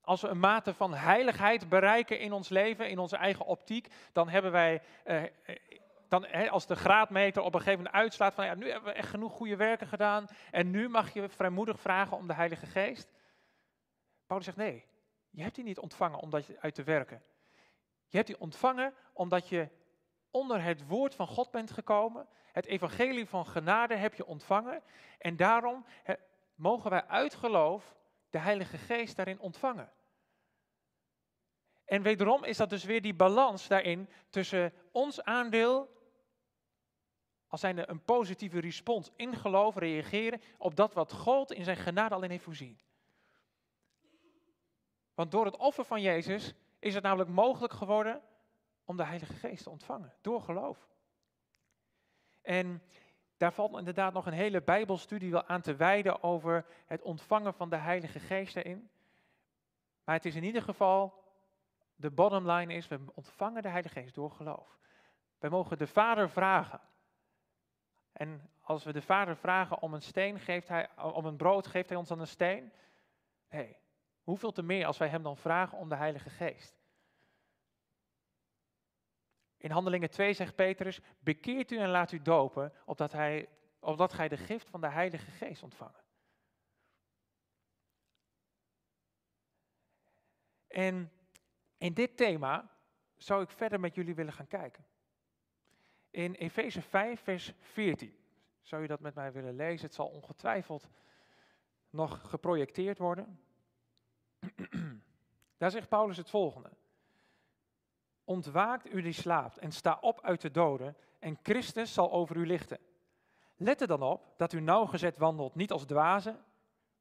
[0.00, 4.28] Als we een mate van heiligheid bereiken in ons leven, in onze eigen optiek, dan
[4.28, 5.22] hebben wij uh,
[6.08, 9.08] dan, als de graadmeter op een gegeven moment uitslaat van ja, nu hebben we echt
[9.08, 13.12] genoeg goede werken gedaan en nu mag je vrijmoedig vragen om de Heilige Geest.
[14.26, 14.84] Paulus zegt nee,
[15.30, 17.22] je hebt die niet ontvangen omdat je uit te werken.
[18.10, 19.68] Je hebt die ontvangen omdat je
[20.30, 22.28] onder het woord van God bent gekomen.
[22.52, 24.82] Het evangelie van genade heb je ontvangen
[25.18, 25.84] en daarom
[26.54, 27.96] mogen wij uit geloof
[28.30, 29.92] de Heilige Geest daarin ontvangen.
[31.84, 35.98] En wederom is dat dus weer die balans daarin tussen ons aandeel
[37.46, 42.14] als zijnde een positieve respons in geloof reageren op dat wat God in zijn genade
[42.14, 42.80] al in heeft voorzien.
[45.14, 48.22] Want door het offer van Jezus is het namelijk mogelijk geworden
[48.84, 50.88] om de Heilige Geest te ontvangen, door geloof.
[52.42, 52.82] En
[53.36, 57.70] daar valt inderdaad nog een hele Bijbelstudie wel aan te wijden over het ontvangen van
[57.70, 58.90] de Heilige Geest erin.
[60.04, 61.24] Maar het is in ieder geval,
[61.94, 64.78] de bottom line is, we ontvangen de Heilige Geest door geloof.
[65.38, 66.80] Wij mogen de Vader vragen
[68.12, 71.88] en als we de vader vragen om een steen, geeft hij, om een brood, geeft
[71.88, 72.72] hij ons dan een steen?
[73.50, 73.76] Nee.
[74.22, 76.78] Hoeveel te meer als wij hem dan vragen om de Heilige Geest?
[79.56, 83.48] In Handelingen 2 zegt Petrus, bekeert u en laat u dopen, opdat, hij,
[83.80, 86.04] opdat gij de gift van de Heilige Geest ontvangen.
[90.66, 91.12] En
[91.76, 92.70] in dit thema
[93.16, 94.84] zou ik verder met jullie willen gaan kijken
[96.10, 98.18] in Efeze 5, vers 14.
[98.62, 99.86] Zou je dat met mij willen lezen?
[99.86, 100.88] Het zal ongetwijfeld
[101.90, 103.40] nog geprojecteerd worden.
[105.58, 106.70] Daar zegt Paulus het volgende.
[108.24, 112.46] Ontwaakt u die slaapt en sta op uit de doden en Christus zal over u
[112.46, 112.78] lichten.
[113.56, 116.44] Let er dan op dat u nauwgezet wandelt, niet als dwazen,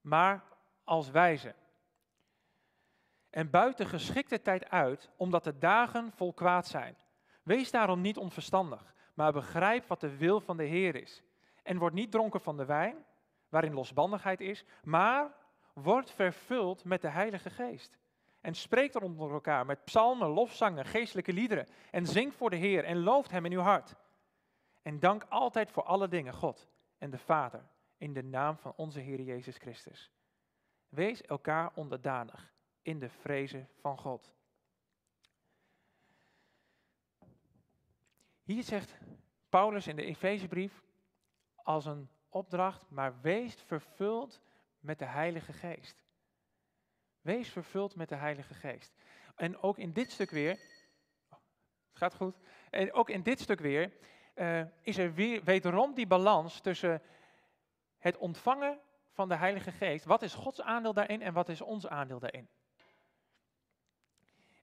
[0.02, 0.44] maar
[0.84, 1.56] als wijzen.
[3.30, 6.98] En buiten geschikte tijd uit, omdat de dagen vol kwaad zijn.
[7.44, 11.24] Wees daarom niet onverstandig, maar begrijp wat de wil van de Heer is.
[11.64, 13.06] En word niet dronken van de wijn,
[13.50, 15.36] waarin losbandigheid is, maar
[15.82, 17.98] word vervuld met de Heilige Geest.
[18.42, 21.68] En spreek er onder elkaar met psalmen, lofzangen, geestelijke liederen.
[21.92, 23.96] En zing voor de Heer en looft Hem in uw hart.
[24.82, 26.68] En dank altijd voor alle dingen God
[26.98, 27.68] en de Vader
[27.98, 30.12] in de naam van onze Heer Jezus Christus.
[30.90, 34.34] Wees elkaar onderdanig in de vrezen van God.
[38.44, 38.98] Hier zegt
[39.50, 40.84] Paulus in de Efezebrief
[41.56, 44.42] als een opdracht, maar wees vervuld
[44.80, 46.04] met de Heilige Geest.
[47.22, 48.94] Wees vervuld met de Heilige Geest.
[49.36, 50.52] En ook in dit stuk weer,
[51.30, 51.40] oh,
[51.90, 53.92] het gaat goed, en ook in dit stuk weer
[54.36, 57.02] uh, is er weer, wederom die balans tussen
[57.98, 58.80] het ontvangen
[59.12, 62.50] van de Heilige Geest, wat is Gods aandeel daarin en wat is ons aandeel daarin?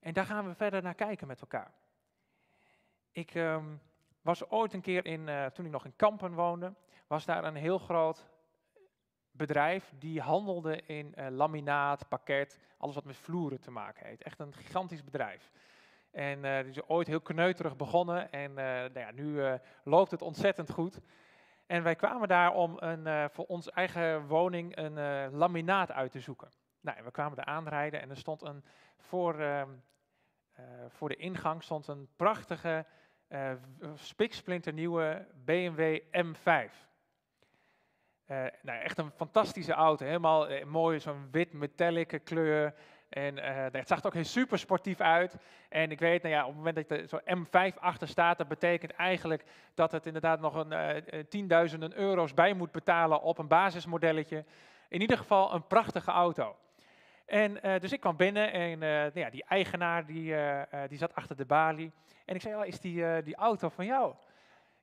[0.00, 1.72] En daar gaan we verder naar kijken met elkaar.
[3.12, 3.76] Ik ehm,
[4.22, 6.74] was ooit een keer in, eh, toen ik nog in Kampen woonde,
[7.06, 8.26] was daar een heel groot
[9.36, 14.22] bedrijf die handelde in eh, laminaat, pakket, alles wat met vloeren te maken heeft.
[14.22, 15.50] Echt een gigantisch bedrijf.
[16.10, 20.22] En eh, die is ooit heel kneuterig begonnen en eh, nou ja, nu loopt het
[20.22, 21.00] ontzettend goed.
[21.66, 26.48] En wij kwamen daar om een, voor onze eigen woning een laminaat uit te zoeken.
[26.86, 28.64] Nou, en we kwamen daar aanrijden en er stond een,
[28.96, 29.70] voor, ehm,
[30.52, 32.86] eh, voor de ingang stond een prachtige,
[33.94, 36.88] spiksplinternieuwe BMW M5.
[38.26, 40.04] Eh, nou, echt een fantastische auto.
[40.04, 42.74] Helemaal eh, mooi, zo'n wit metallic kleur.
[43.08, 45.36] En eh, het zag er ook heel super sportief uit.
[45.68, 48.48] En ik weet, nou ja, op het moment dat er zo'n M5 achter staat, dat
[48.48, 54.44] betekent eigenlijk dat het inderdaad nog een tienduizenden euro's bij moet betalen op een basismodelletje.
[54.88, 56.56] In ieder geval een prachtige auto.
[57.26, 60.34] En dus ik kwam binnen en nou ja, die eigenaar die,
[60.88, 61.92] die zat achter de balie.
[62.24, 64.14] En ik zei, ja, is die, die auto van jou?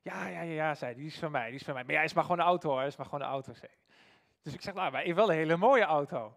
[0.04, 1.84] Ja, ja, ja, ja, zei die is van mij, die is van mij.
[1.84, 3.70] Maar ja, is maar gewoon een auto hoor, is maar gewoon een auto, zei.
[4.42, 6.36] Dus ik zeg, nou, maar wel een hele mooie auto.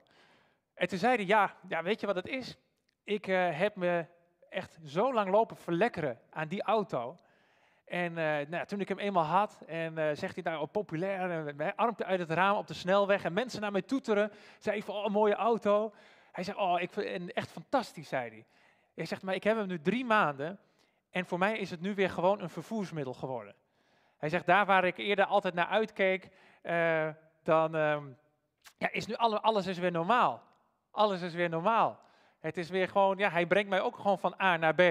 [0.74, 2.58] En toen zei hij, ja, ja weet je wat het is?
[3.04, 4.06] Ik eh, heb me
[4.50, 7.18] echt zo lang lopen verlekkeren aan die auto.
[7.86, 11.32] En eh, nou, toen ik hem eenmaal had, en eh, zegt hij nou oh, populair,
[11.32, 14.84] en mijn uit het raam op de snelweg, en mensen naar mij toeteren, zei ik
[14.84, 15.94] van, oh, een mooie auto.
[16.32, 18.46] Hij zegt, oh, ik vind echt fantastisch, zei hij.
[18.96, 20.60] Hij zegt, maar ik heb hem nu drie maanden,
[21.10, 23.56] en voor mij is het nu weer gewoon een vervoersmiddel geworden.
[24.18, 26.30] Hij zegt, daar waar ik eerder altijd naar uitkeek,
[26.62, 27.10] eh,
[27.44, 28.06] dan ehm,
[28.78, 30.44] ja, is nu alle, alles is weer normaal.
[30.92, 32.00] Alles is weer normaal.
[32.40, 34.82] Het is weer gewoon, ja, hij brengt mij ook gewoon van A naar B.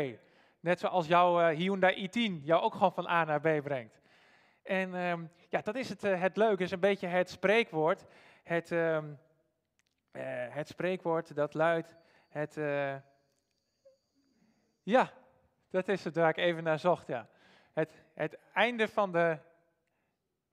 [0.61, 4.01] Net zoals jouw eh, Hyundai i10 jou ook gewoon van A naar B brengt.
[4.63, 8.05] En ehm, ja, dat is het, eh, het leuke, is een beetje het spreekwoord.
[8.43, 9.05] Het, ehm,
[10.11, 11.97] eh, het spreekwoord dat luidt,
[12.29, 12.55] het,
[14.83, 15.11] ja,
[15.71, 17.29] dat is het waar ik even naar zocht, ja.
[17.77, 19.39] Het, het einde van de,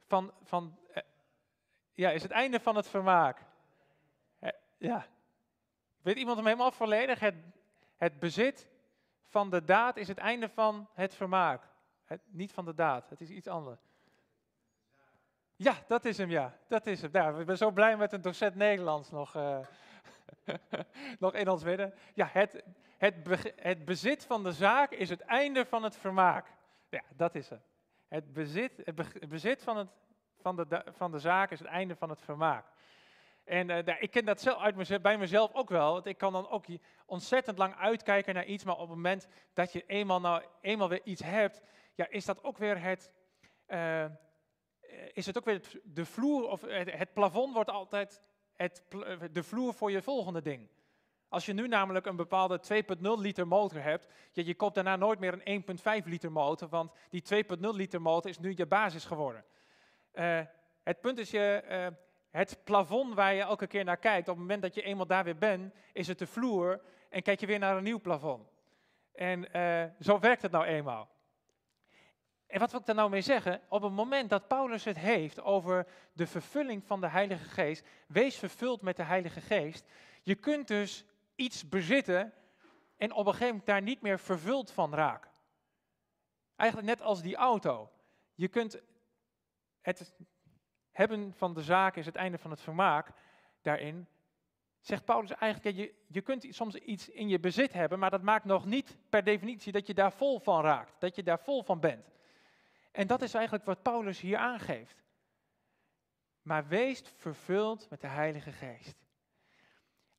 [0.08, 1.04] van, van, eh,
[1.92, 3.46] ja, is het einde van het vermaak.
[4.40, 5.06] Eh, ja.
[6.02, 7.20] Weet iemand hem helemaal volledig?
[7.20, 7.36] Het,
[7.98, 8.70] het bezit
[9.24, 11.64] van de daad is het einde van het vermaak.
[12.06, 13.82] Het, niet van de daad, het is iets anders.
[15.56, 16.58] Ja, dat is hem, ja.
[16.68, 17.10] Dat is hem.
[17.14, 19.60] Ja, ik ben zo blij met een docent Nederlands nog, eh,
[21.20, 21.94] nog in ons midden.
[22.14, 22.64] Ja, het,
[22.98, 23.16] het,
[23.56, 26.62] het bezit van de zaak is het einde van het vermaak.
[26.94, 27.62] Ja, dat is het.
[28.08, 29.90] Het bezit, het be- het bezit van, het,
[30.38, 32.66] van, de, van de zaak is het einde van het vermaak.
[33.44, 35.94] En eh, ik ken dat zelf uit bij mezelf ook wel.
[35.94, 36.66] Want ik kan dan ook
[37.06, 38.64] ontzettend lang uitkijken naar iets.
[38.64, 41.62] Maar op het moment dat je eenmaal, nou, eenmaal weer iets hebt,
[41.96, 43.12] ja, is dat ook weer het.
[43.66, 44.06] eh,
[45.14, 48.20] is het ook weer de vloer of het, het plafond wordt altijd
[48.54, 48.84] het,
[49.32, 50.70] de vloer voor je volgende ding.
[51.34, 52.60] Als je nu namelijk een bepaalde
[52.98, 55.64] 2.0 liter motor hebt, je, je koopt daarna nooit meer een
[56.04, 59.44] 1.5 liter motor, want die 2.0 liter motor is nu je basis geworden.
[60.12, 60.40] Eh,
[60.84, 61.88] het punt is, je, eh,
[62.30, 65.24] het plafond waar je elke keer naar kijkt, op het moment dat je eenmaal daar
[65.24, 68.52] weer bent, is het de vloer en kijk je weer naar een nieuw plafond.
[69.14, 71.10] En eh, zo werkt het nou eenmaal.
[72.48, 73.62] En wat wil ik daar nou mee zeggen?
[73.70, 78.38] Op het moment dat Paulus het heeft over de vervulling van de Heilige Geest, wees
[78.38, 79.86] vervuld met de Heilige Geest.
[80.24, 81.06] Je kunt dus
[81.36, 82.34] iets bezitten
[82.98, 85.32] en op een gegeven moment daar niet meer vervuld van raken.
[86.56, 87.92] Eigenlijk net als die auto.
[88.36, 88.82] Je kunt
[89.82, 90.14] het
[90.92, 93.12] hebben van de zaak is het einde van het vermaak.
[93.62, 94.08] Daarin
[94.80, 98.46] zegt Paulus eigenlijk, je, je kunt soms iets in je bezit hebben, maar dat maakt
[98.46, 101.80] nog niet per definitie dat je daar vol van raakt, dat je daar vol van
[101.80, 102.12] bent.
[102.92, 105.04] En dat is eigenlijk wat Paulus hier aangeeft.
[106.42, 109.03] Maar wees vervuld met de Heilige Geest.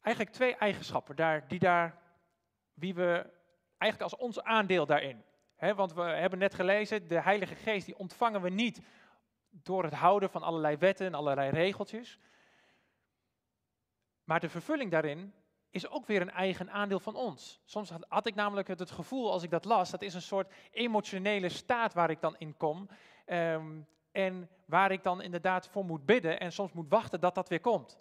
[0.04, 1.98] Eigenlijk twee eigenschappen daar, die daar,
[2.74, 3.30] wie we
[3.78, 5.24] eigenlijk als ons aandeel daarin.
[5.56, 8.80] Hè, want we hebben net gelezen, de Heilige Geest die ontvangen we niet
[9.48, 12.18] door het houden van allerlei wetten en allerlei regeltjes.
[14.24, 15.34] Maar de vervulling daarin
[15.70, 17.60] is ook weer een eigen aandeel van ons.
[17.64, 20.52] Soms had, ik namelijk het, het gevoel als ik dat las, dat is een soort
[20.70, 22.88] emotionele staat waar ik dan in kom.
[23.24, 23.80] ehm,
[24.12, 27.60] en waar ik dan inderdaad voor moet bidden en soms moet wachten dat dat weer
[27.60, 27.98] komt.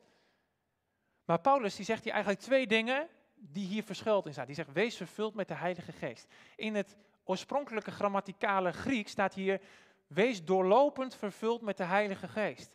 [1.26, 4.46] Maar Paulus die zegt hier eigenlijk twee dingen die hier verschuild in staan.
[4.46, 6.28] Die zegt, wees vervuld met de Heilige Geest.
[6.56, 9.62] In het oorspronkelijke grammaticale Griek staat hier,
[10.08, 12.72] wees doorlopend vervuld met de Heilige Geest.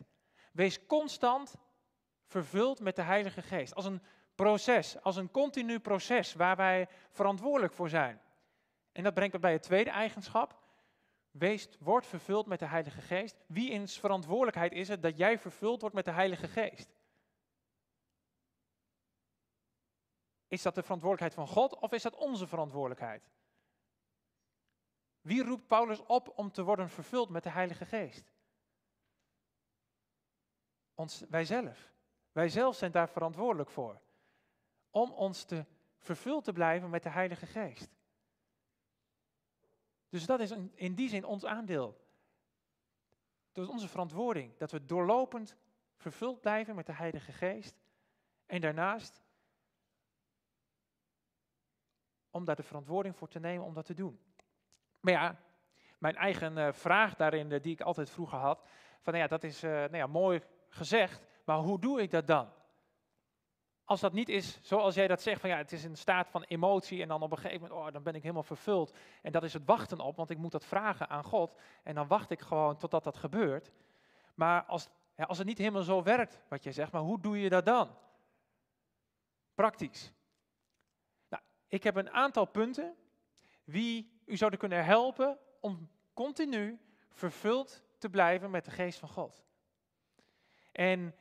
[0.51, 1.55] Wees constant
[2.25, 3.75] vervuld met de Heilige Geest.
[3.75, 4.01] Als een
[4.35, 8.21] proces, als een continu proces waar wij verantwoordelijk voor zijn.
[8.91, 10.57] En dat brengt me bij het tweede eigenschap.
[11.31, 13.35] Wees, word vervuld met de Heilige Geest.
[13.47, 16.89] Wie in verantwoordelijkheid is het dat jij vervuld wordt met de Heilige Geest?
[20.49, 23.29] Is dat de verantwoordelijkheid van God of is dat onze verantwoordelijkheid?
[25.21, 28.31] Wie roept Paulus op om te worden vervuld met de Heilige Geest?
[30.93, 31.91] Ons, wij zelf.
[32.31, 34.01] Wij zelf zijn daar verantwoordelijk voor.
[34.89, 35.65] Om ons te
[35.97, 37.97] vervuld te blijven met de Heilige Geest.
[40.09, 42.07] Dus dat is in die zin ons aandeel.
[43.51, 44.57] Dat is onze verantwoording.
[44.57, 45.55] Dat we doorlopend
[45.95, 47.81] vervuld blijven met de Heilige Geest.
[48.45, 49.21] En daarnaast
[52.39, 54.19] om daar de verantwoording voor te nemen om dat te doen.
[54.99, 55.39] Maar ja,
[55.97, 58.61] mijn eigen eh, vraag daarin, eh, die ik altijd vroeger had,
[59.01, 62.27] van nou ja, dat is eh, nou ja, mooi gezegd, maar hoe doe ik dat
[62.27, 62.49] dan?
[63.83, 66.43] Als dat niet is zoals jij dat zegt, van ja, het is een staat van
[66.43, 68.97] emotie en dan op een gegeven moment, oh, dan ben ik helemaal vervuld.
[69.21, 72.07] En dat is het wachten op, want ik moet dat vragen aan God en dan
[72.07, 73.71] wacht ik gewoon totdat dat gebeurt.
[74.35, 77.39] Maar als, ja, als het niet helemaal zo werkt, wat je zegt, maar hoe doe
[77.39, 77.95] je dat dan?
[79.55, 80.13] Praktisch.
[81.69, 82.95] Ik heb een aantal punten
[83.63, 89.43] wie u zouden kunnen helpen om continu vervuld te blijven met de geest van God.
[90.71, 91.15] En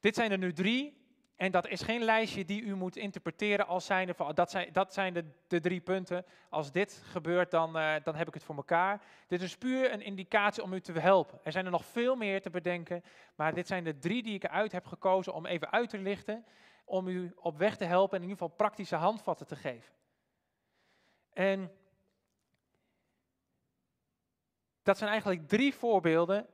[0.00, 1.00] dit zijn er nu drie.
[1.36, 4.92] En dat is geen lijstje die u moet interpreteren als zijnde van, dat zijn, dat
[4.92, 6.24] zijn de, de drie punten.
[6.48, 9.02] Als dit gebeurt, dan, eh, dan heb ik het voor elkaar.
[9.26, 11.40] Dit is puur een indicatie om u te helpen.
[11.42, 14.44] Er zijn er nog veel meer te bedenken, maar dit zijn de drie die ik
[14.44, 16.44] eruit heb gekozen om even uit te lichten.
[16.84, 19.94] Om u op weg te helpen en in ieder geval praktische handvatten te geven.
[21.32, 21.76] En
[24.82, 26.48] dat zijn eigenlijk drie voorbeelden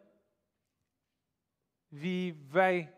[1.89, 2.95] wie wij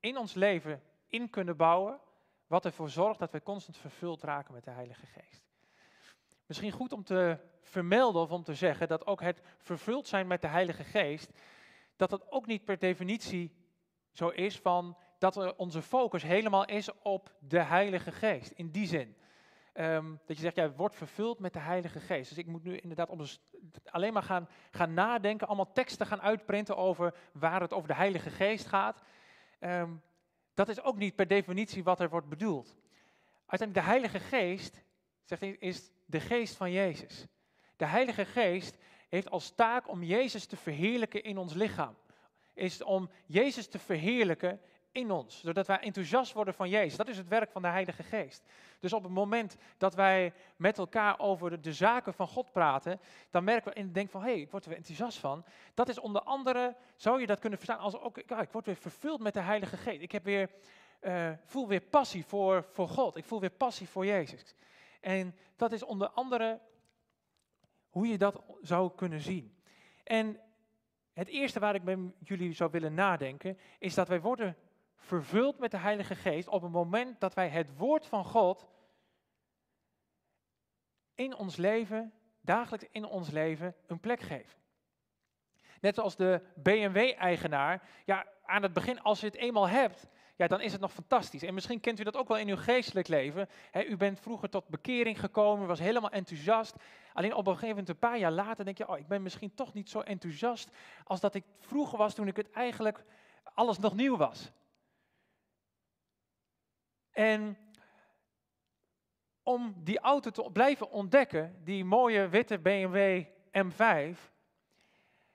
[0.00, 2.00] in ons leven in kunnen bouwen,
[2.46, 5.42] wat ervoor zorgt dat wij constant vervuld raken met de Heilige Geest.
[6.46, 10.40] Misschien goed om te vermelden of om te zeggen dat ook het vervuld zijn met
[10.40, 11.30] de Heilige Geest,
[11.96, 13.56] dat dat ook niet per definitie
[14.10, 18.50] zo is van dat onze focus helemaal is op de Heilige Geest.
[18.50, 19.16] In die zin.
[19.72, 22.28] Ehm, dat je zegt, ja, word vervuld met de Heilige Geest.
[22.28, 23.40] Dus ik moet nu inderdaad st-
[23.84, 28.30] alleen maar gaan, gaan nadenken, allemaal teksten gaan uitprinten over waar het over de Heilige
[28.30, 29.02] Geest gaat.
[29.58, 29.90] Ehm,
[30.54, 32.76] dat is ook niet per definitie wat er wordt bedoeld.
[33.46, 34.82] Uiteindelijk, de Heilige Geest,
[35.24, 37.26] zegt is de geest van Jezus.
[37.76, 38.76] De Heilige Geest
[39.08, 41.96] heeft als taak om Jezus te verheerlijken in ons lichaam.
[42.54, 44.60] Is om Jezus te verheerlijken
[44.92, 46.96] in ons, zodat wij enthousiast worden van Jezus.
[46.96, 48.42] Dat is het werk van de Heilige Geest.
[48.80, 53.44] Dus op het moment dat wij met elkaar over de, zaken van God praten, dan
[53.44, 55.44] merken we en denken van, hé, hey, ik word er enthousiast van.
[55.74, 58.76] Dat is onder andere, zou je dat kunnen verstaan als ook, ja, ik word weer
[58.76, 60.02] vervuld met de Heilige Geest.
[60.02, 60.50] Ik heb weer,
[61.00, 63.16] eh, voel weer passie voor, voor God.
[63.16, 64.54] Ik voel weer passie voor Jezus.
[65.00, 66.60] En dat is onder andere
[67.90, 69.56] hoe je dat zou kunnen zien.
[70.04, 70.40] En
[71.12, 74.56] het eerste waar ik met jullie zou willen nadenken, is dat wij worden
[75.02, 78.66] vervuld met de Heilige Geest op het moment dat wij het woord van God
[81.14, 84.58] in ons leven, dagelijks in ons leven, een plek geven.
[85.80, 90.60] Net als de BMW-eigenaar, ja, aan het begin, als je het eenmaal hebt, ja, dan
[90.60, 91.42] is het nog fantastisch.
[91.42, 93.48] En misschien kent u dat ook wel in uw geestelijk leven.
[93.88, 96.76] U bent vroeger tot bekering gekomen, was helemaal enthousiast.
[97.12, 99.54] Alleen op een gegeven moment, een paar jaar later, denk je, oh, ik ben misschien
[99.54, 100.70] toch niet zo enthousiast
[101.04, 103.04] als dat ik vroeger was toen ik het eigenlijk
[103.54, 104.52] alles nog nieuw was.
[107.12, 107.56] En
[109.42, 113.24] om die auto te blijven ontdekken, die mooie witte BMW
[113.58, 114.18] M5,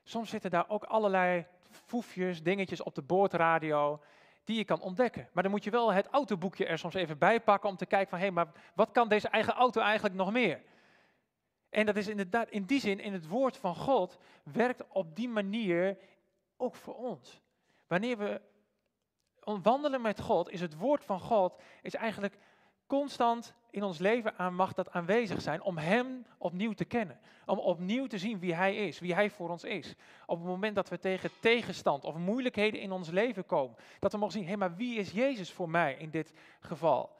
[0.03, 4.01] soms zitten daar ook allerlei foefjes, dingetjes op de boordradio
[4.43, 5.30] die je kan ontdekken.
[5.34, 8.09] Maar dan moet je wel het autoboekje er soms even bij pakken om te kijken
[8.09, 10.61] van, hé, hey, maar wat kan deze eigen auto eigenlijk nog meer?
[11.69, 15.30] En dat is inderdaad in die zin, in het woord van God, werkt op die
[15.30, 15.97] manier
[16.57, 17.41] ook voor ons.
[17.88, 18.41] Wanneer we
[19.55, 22.37] wandelen met God, is het woord van God is eigenlijk
[22.87, 27.19] constant in ons leven aan mag dat aanwezig zijn om Hem opnieuw te kennen.
[27.45, 29.95] Om opnieuw te zien wie Hij is, wie Hij voor ons is.
[30.25, 34.17] Op het moment dat we tegen tegenstand of moeilijkheden in ons leven komen, dat we
[34.17, 37.15] mogen zien, hé, maar wie is Jezus voor mij in dit geval?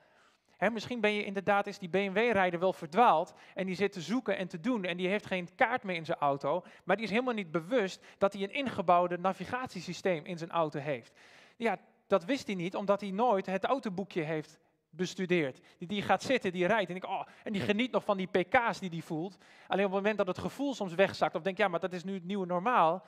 [0.57, 4.38] Hè, misschien ben je inderdaad, is die BMW-rijder wel verdwaald en die zit te zoeken
[4.38, 7.11] en te doen en die heeft geen kaart meer in zijn auto, maar die is
[7.11, 11.19] helemaal niet bewust dat hij een ingebouwde navigatiesysteem in zijn auto heeft.
[11.57, 15.62] Ja, dat wist hij niet, omdat hij nooit het autoboekje heeft bestudeerd.
[15.78, 18.28] Die, die gaat zitten, die rijdt en, ik, oh, en die geniet nog van die
[18.28, 19.38] pk's die hij voelt.
[19.68, 22.03] Alleen op het moment dat het gevoel soms wegzakt, of denkt, ja, maar dat is
[22.03, 23.05] nu het nieuwe normaal.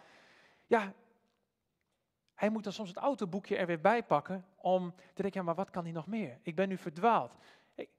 [0.65, 0.93] Ja,
[2.33, 5.55] hij moet dan soms het autoboekje er weer bij pakken om te denken, ja, maar
[5.55, 6.39] wat kan hij nog meer?
[6.41, 7.35] Ik ben nu verdwaald.
[7.75, 7.89] Hey,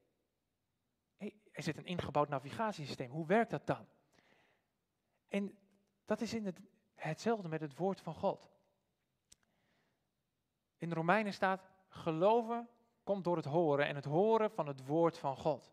[1.16, 3.86] hey, er zit een ingebouwd navigatiesysteem, hoe werkt dat dan?
[5.28, 5.58] En
[6.04, 6.60] Dat is in het,
[6.94, 8.50] hetzelfde met het woord van God.
[10.80, 12.68] In de Romeinen staat, geloven
[13.04, 15.72] komt door het horen en het horen van het woord van God.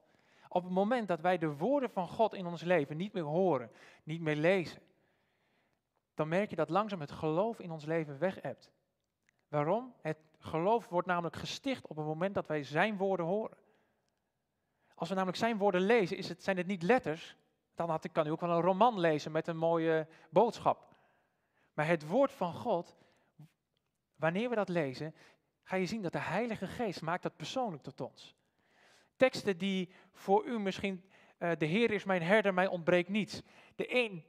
[0.49, 3.71] Op het moment dat wij de woorden van God in ons leven niet meer horen,
[4.03, 4.81] niet meer lezen,
[6.13, 8.41] dan merk je dat langzaam het geloof in ons leven weg
[9.47, 9.93] Waarom?
[10.01, 13.57] Het geloof wordt namelijk gesticht op het moment dat wij zijn woorden horen.
[14.95, 17.37] Als we namelijk zijn woorden lezen, is het, zijn het niet letters.
[17.75, 20.95] Dan had, kan u ook wel een roman lezen met een mooie boodschap.
[21.73, 22.97] Maar het woord van God,
[24.17, 25.15] wanneer we dat lezen,
[25.63, 28.35] ga je zien dat de Heilige Geest maakt dat persoonlijk tot ons.
[29.15, 31.09] Teksten die voor u misschien,
[31.39, 33.41] uh, de Heer is mijn herder, mij ontbreekt niets.
[33.75, 34.25] De een,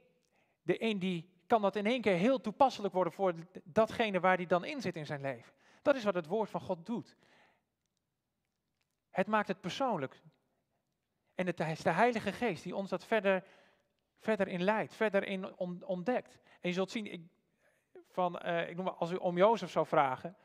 [0.61, 3.33] de een die kan dat in één keer heel toepasselijk worden voor
[3.63, 5.53] datgene waar hij dan in zit in zijn leven.
[5.81, 7.15] Dat is wat het woord van God doet.
[9.09, 10.21] Het maakt het persoonlijk.
[11.35, 13.43] En het is de Heilige Geest die ons dat verder,
[14.19, 16.39] verder in leidt, verder in ontdekt.
[16.61, 17.21] En je zult zien, ik,
[18.11, 20.35] van, uh, ik noem maar, als u om Jozef zou vragen,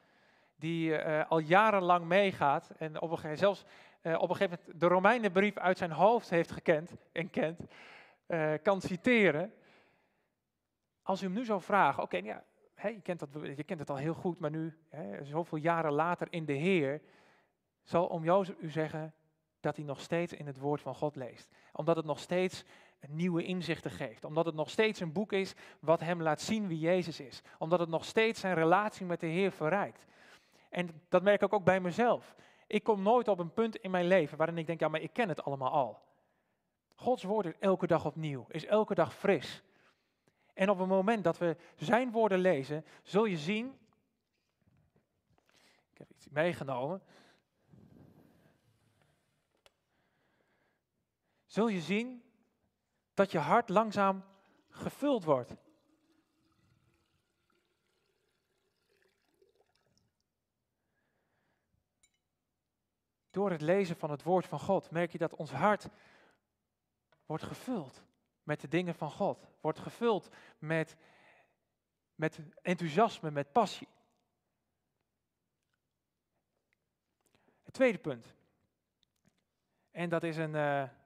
[0.56, 3.64] die uh, al jarenlang meegaat en op een gegeven, zelfs
[4.02, 7.60] uh, op een gegeven moment de Romeinenbrief uit zijn hoofd heeft gekend en kent,
[8.62, 9.54] kan citeren.
[11.02, 12.44] Als u hem nu zou vragen, oké, okay, ja,
[12.90, 16.26] je, kent dat, je kent het al heel goed, maar nu, hè, zoveel jaren later
[16.30, 17.02] in de Heer,
[17.82, 19.14] zal om Jozef u zeggen
[19.60, 21.48] dat hij nog steeds in het woord van God leest.
[21.72, 22.64] Omdat het nog steeds
[23.08, 24.24] nieuwe inzichten geeft.
[24.24, 27.42] Omdat het nog steeds een boek is wat hem laat zien wie Jezus is.
[27.58, 30.06] Omdat het nog steeds zijn relatie met de Heer verrijkt.
[30.68, 32.34] En dat merk ik ook bij mezelf.
[32.66, 35.12] Ik kom nooit op een punt in mijn leven waarin ik denk, ja, maar ik
[35.12, 36.02] ken het allemaal al.
[36.94, 39.62] Gods woord is elke dag opnieuw, is elke dag fris.
[40.54, 43.78] En op het moment dat we zijn woorden lezen, zul je zien.
[45.92, 47.02] Ik heb iets meegenomen.
[51.46, 52.23] Zul je zien
[53.14, 54.24] dat je hart langzaam
[54.68, 55.54] gevuld wordt.
[63.30, 65.88] Door het lezen van het woord van God merk je dat ons hart
[67.26, 68.02] wordt gevuld
[68.42, 69.46] met de dingen van God.
[69.60, 70.96] Wordt gevuld met,
[72.14, 73.88] met enthousiasme, met passie.
[77.62, 78.34] Het tweede punt.
[79.90, 81.03] En dat is een, ja,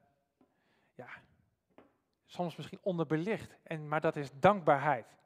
[2.29, 5.17] soms misschien onderbelicht, en, maar dat is dankbaarheid.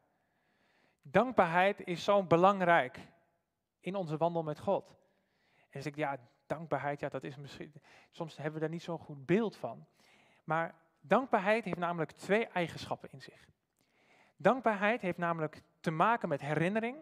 [1.02, 2.98] Dankbaarheid is zo belangrijk
[3.80, 4.96] in onze wandel met God.
[5.70, 7.72] En zeg ik, ja, dankbaarheid, ja, dat is misschien,
[8.10, 9.86] soms hebben we daar niet zo'n goed beeld van.
[10.44, 10.74] Maar
[11.04, 13.48] Dankbaarheid heeft namelijk twee eigenschappen in zich.
[14.36, 16.96] Dankbaarheid heeft namelijk te maken met herinnering.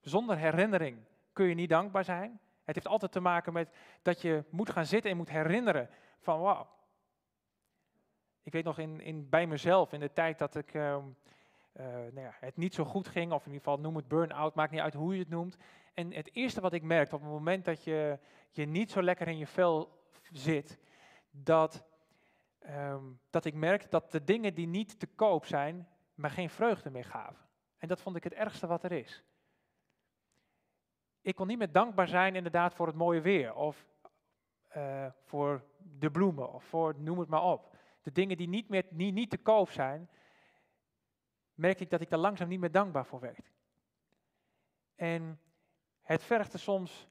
[0.00, 0.98] Zonder herinnering
[1.32, 2.40] kun je niet dankbaar zijn.
[2.64, 6.40] Het heeft altijd te maken met dat je moet gaan zitten en moet herinneren van
[6.40, 6.68] wauw.
[8.44, 10.96] Ik weet nog in, in, bij mezelf, in de tijd dat ik, uh, uh,
[11.86, 14.72] nou ja, het niet zo goed ging, of in ieder geval noem het burn-out, maakt
[14.72, 15.56] niet uit hoe je het noemt.
[15.94, 18.18] En het eerste wat ik merkte op het moment dat je,
[18.50, 20.78] je niet zo lekker in je vel zit,
[21.30, 21.84] dat
[22.64, 26.90] Ehm, dat ik merkte dat de dingen die niet te koop zijn, me geen vreugde
[26.90, 27.46] meer gaven.
[27.78, 29.24] En dat vond ik het ergste wat er is.
[31.20, 33.86] Ik kon niet meer dankbaar zijn inderdaad voor het mooie weer, of
[34.76, 37.73] uh, voor de bloemen, of voor noem het maar op.
[38.04, 40.10] De dingen die niet, meer, niet, te koop zijn,
[41.54, 43.52] merkte ik dat ik daar langzaam niet meer dankbaar voor werd.
[44.94, 45.40] En
[46.02, 47.08] het vergde soms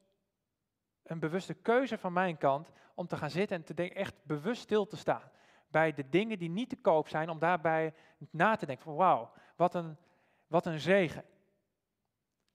[1.02, 4.62] een bewuste keuze van mijn kant om te gaan zitten en te denken, echt bewust
[4.62, 5.30] stil te staan
[5.74, 7.94] bij de dingen die niet te koop zijn, om daarbij
[8.30, 9.96] na te denken van wauw, wat een,
[10.46, 11.24] wat een zegen.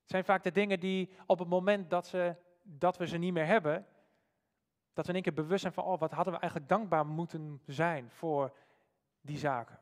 [0.02, 3.34] Het zijn vaak de dingen die op het moment dat, ze, dat we ze niet
[3.34, 3.86] meer hebben,
[4.94, 7.62] dat we in één keer bewust zijn van, oh, wat hadden we eigenlijk dankbaar moeten
[7.66, 8.54] zijn voor
[9.22, 9.76] die zaken.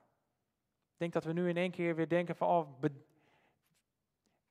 [0.93, 2.83] Ik denk dat we nu in één keer weer denken van, oh,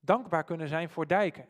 [0.00, 1.48] dankbaar kunnen zijn voor dijken.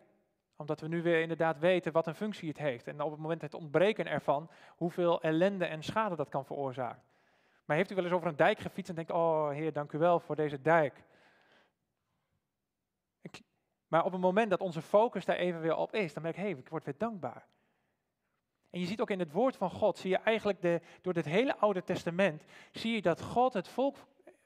[0.56, 2.86] Omdat we nu weer inderdaad weten wat een functie het heeft.
[2.86, 7.02] En op het moment het ontbreken ervan, hoeveel ellende en schade dat kan veroorzaken.
[7.64, 9.98] Maar heeft u wel eens over een dijk gefietst en denkt, oh Heer, dank u
[9.98, 11.02] wel voor deze dijk.
[13.88, 16.42] maar op het moment dat onze focus daar even weer op is, dan merk ik,
[16.42, 17.46] hé, hey, ik word weer dankbaar.
[18.70, 21.24] En je ziet ook in het woord van God, zie je eigenlijk de, door dit
[21.24, 23.96] hele Oude Testament, zie je dat God het volk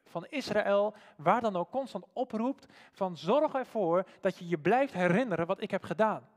[0.05, 5.47] van Israël, waar dan ook constant oproept, van zorg ervoor dat je je blijft herinneren
[5.47, 6.29] wat ik heb gedaan.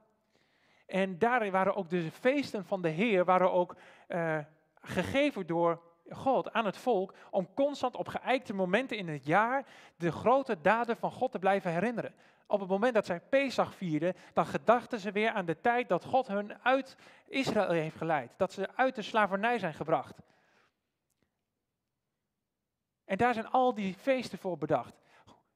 [0.85, 3.75] En daar waren ook de feesten van de Heer, waren ook
[4.07, 4.37] uh,
[4.81, 5.81] gegeven door
[6.13, 10.97] God aan het volk om constant op geëikte momenten in het jaar de grote daden
[10.97, 12.13] van God te blijven herinneren.
[12.47, 16.05] Op het moment dat zij Pesach vierden, dan gedachten ze weer aan de tijd dat
[16.05, 16.97] God hun uit
[17.27, 18.31] Israël heeft geleid.
[18.37, 20.21] Dat ze uit de slavernij zijn gebracht.
[23.05, 25.01] En daar zijn al die feesten voor bedacht.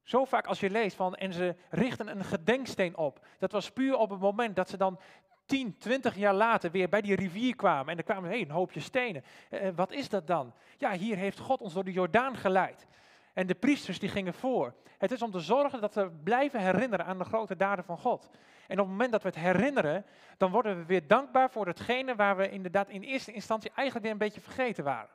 [0.03, 3.25] Zo vaak als je leest van, en ze richten een gedenksteen op.
[3.39, 4.99] Dat was puur op het moment dat ze dan
[5.47, 7.91] 10, 20 jaar later weer bij die rivier kwamen.
[7.91, 9.23] En er kwamen hey, een hoopje stenen.
[9.49, 10.53] Eh, wat is dat dan?
[10.77, 12.87] Ja, hier heeft God ons door de Jordaan geleid.
[13.33, 14.73] En de priesters die gingen voor.
[14.97, 18.29] Het is om te zorgen dat we blijven herinneren aan de grote daden van God.
[18.67, 20.05] En op het moment dat we het herinneren,
[20.37, 24.13] dan worden we weer dankbaar voor hetgene waar we inderdaad in eerste instantie eigenlijk weer
[24.13, 25.09] een beetje vergeten waren.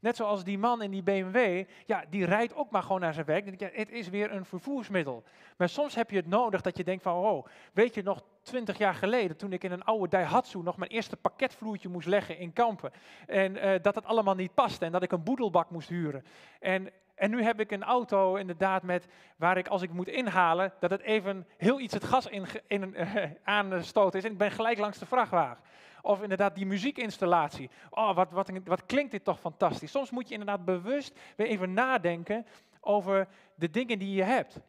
[0.00, 3.26] Net zoals die man in die BMW, ja, die rijdt ook maar gewoon naar zijn
[3.26, 3.60] werk.
[3.74, 5.24] Het is weer een vervoersmiddel.
[5.56, 8.78] Maar soms heb je het nodig dat je denkt van, oh, weet je nog, twintig
[8.78, 12.52] jaar geleden, toen ik in een oude Daihatsu nog mijn eerste pakketvloertje moest leggen in
[12.52, 12.92] Kampen.
[13.26, 16.24] En eh, dat het allemaal niet paste en dat ik een boedelbak moest huren.
[16.60, 20.72] En, en nu heb ik een auto inderdaad met, waar ik als ik moet inhalen,
[20.80, 24.24] dat het even heel iets het gas in, in, eh, aanstoot is.
[24.24, 25.62] En ik ben gelijk langs de vrachtwagen.
[26.02, 27.70] Of inderdaad die muziekinstallatie.
[27.90, 29.90] Oh, wat, wat, wat klinkt dit toch fantastisch.
[29.90, 32.46] Soms moet je inderdaad bewust weer even nadenken
[32.80, 34.60] over de dingen die je hebt.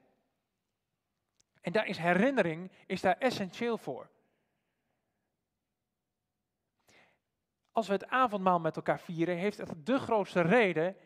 [1.65, 4.09] En daar is herinnering is daar essentieel voor.
[7.71, 10.97] Als we het avondmaal met elkaar vieren, heeft het de grootste reden,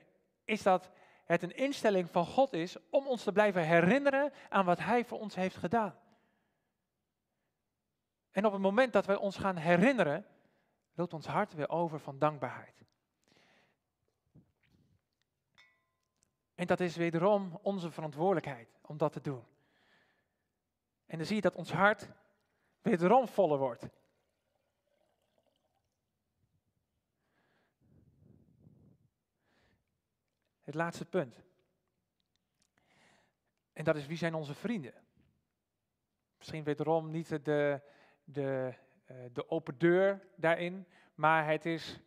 [0.43, 0.91] is dat
[1.25, 5.19] het een instelling van God is om ons te blijven herinneren aan wat Hij voor
[5.19, 5.99] ons heeft gedaan.
[8.31, 10.25] En op het moment dat wij ons gaan herinneren,
[10.93, 12.85] loopt ons hart weer over van dankbaarheid.
[16.55, 19.57] En dat is wederom onze verantwoordelijkheid om dat te doen.
[21.09, 22.09] En dan zie je dat ons hart
[22.81, 23.87] wederom voller wordt.
[30.61, 31.43] Het laatste punt.
[33.73, 34.93] En dat is wie zijn onze vrienden?
[36.37, 37.81] Misschien wederom niet de,
[38.23, 38.73] de,
[39.11, 41.99] uh, de open deur daarin, maar het is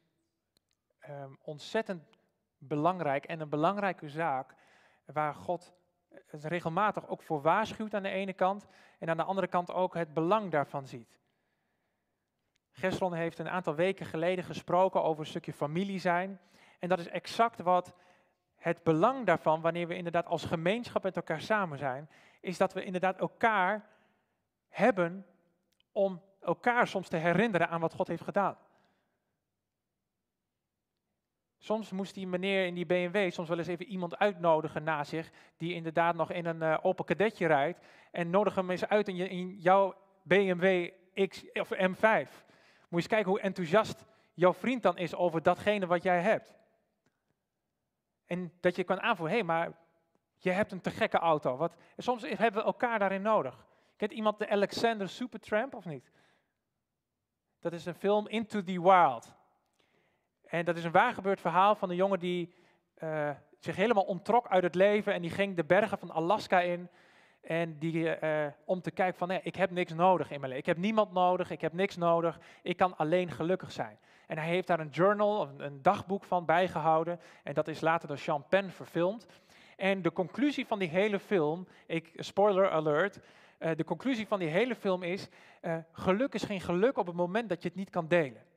[1.09, 2.03] um, ontzettend
[2.59, 4.55] belangrijk en een belangrijke zaak
[5.05, 5.75] waar God
[6.27, 8.67] het regelmatig ook voor waarschuwt aan de ene kant
[8.99, 11.21] en aan de andere kant ook het belang daarvan ziet.
[12.71, 16.41] Gesron heeft een aantal weken geleden gesproken over een stukje familie zijn.
[16.79, 17.95] En dat is exact wat
[18.57, 22.11] het belang daarvan, wanneer we inderdaad als gemeenschap met elkaar samen zijn,
[22.41, 23.89] is dat we inderdaad elkaar
[24.69, 25.27] hebben
[25.93, 28.57] om elkaar soms te herinneren aan wat God heeft gedaan.
[31.63, 35.31] Soms moest die meneer in die BMW soms wel eens even iemand uitnodigen na zich,
[35.57, 39.17] die inderdaad nog in een uh, open kadetje rijdt, en nodig hem eens uit in,
[39.17, 40.91] je, in jouw BMW
[41.29, 42.01] X of M5.
[42.01, 42.31] Moet
[42.89, 44.05] je eens kijken hoe enthousiast
[44.35, 46.55] jouw vriend dan is over datgene wat jij hebt.
[48.27, 49.73] En dat je kan aanvoelen, hé, hey, maar
[50.37, 51.69] je hebt een te gekke auto.
[51.97, 53.67] Soms hebben we elkaar daarin nodig.
[53.97, 56.11] Kent iemand de Alexander Supertramp of niet?
[57.61, 59.41] Dat is een film Into the Wild.
[60.53, 62.55] En dat is een waargebeurd verhaal van een jongen die
[63.03, 66.89] uh, zich helemaal ontrok uit het leven en die ging de bergen van Alaska in.
[67.41, 70.69] En die, uh, om te kijken van, nee, ik heb niks nodig in mijn leven.
[70.69, 72.41] Ik heb niemand nodig, ik heb niks nodig.
[72.63, 73.99] Ik kan alleen gelukkig zijn.
[74.27, 77.21] En hij heeft daar een journal, een, een dagboek van bijgehouden.
[77.43, 79.27] En dat is later door Sean Penn verfilmd.
[79.77, 83.21] En de conclusie van die hele film, ik, spoiler alert,
[83.59, 85.29] uh, de conclusie van die hele film is,
[85.93, 88.51] geluk is geen geluk op het moment dat je het niet kan delen.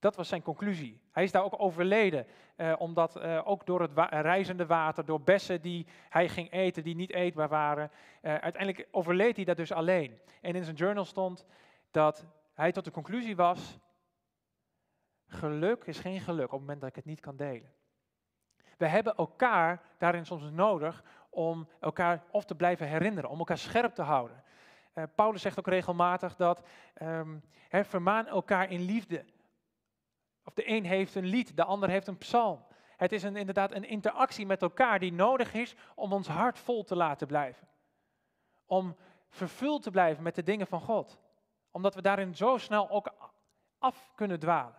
[0.00, 1.00] Dat was zijn conclusie.
[1.12, 2.26] Hij is daar ook overleden,
[2.56, 6.94] uh, omdat uh, ook door het reizende water, door bessen die hij ging eten, die
[6.94, 7.90] niet eetbaar waren,
[8.22, 10.18] uh, uiteindelijk overleed hij dat dus alleen.
[10.40, 11.46] En in zijn journal stond
[11.90, 13.78] dat hij tot de conclusie was,
[15.26, 17.72] geluk is geen geluk op het moment dat ik het niet kan delen.
[18.76, 23.94] We hebben elkaar daarin soms nodig om elkaar of te blijven herinneren, om elkaar scherp
[23.94, 24.42] te houden.
[25.14, 26.66] Paulus zegt ook regelmatig dat
[27.02, 29.24] um, he, vermaan elkaar in liefde.
[30.50, 32.64] Of de een heeft een lied, de ander heeft een psalm.
[32.96, 36.84] Het is een, inderdaad een interactie met elkaar die nodig is om ons hart vol
[36.84, 37.68] te laten blijven.
[38.66, 38.96] Om
[39.28, 41.18] vervuld te blijven met de dingen van God.
[41.70, 43.14] Omdat we daarin zo snel ook
[43.78, 44.74] af kunnen dwalen.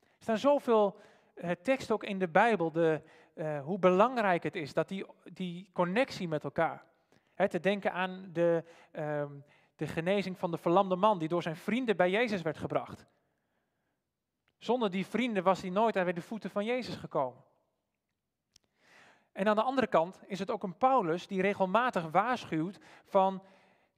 [0.00, 1.00] Er staan zoveel
[1.34, 3.02] uh, teksten ook in de Bijbel, de,
[3.34, 6.84] uh, hoe belangrijk het is, dat die, die connectie met elkaar.
[7.34, 9.44] He, te denken aan de, um,
[9.76, 13.06] de genezing van de verlamde man die door zijn vrienden bij Jezus werd gebracht.
[14.58, 17.44] Zonder die vrienden was hij nooit aan de voeten van Jezus gekomen.
[19.32, 23.42] En aan de andere kant is het ook een Paulus die regelmatig waarschuwt van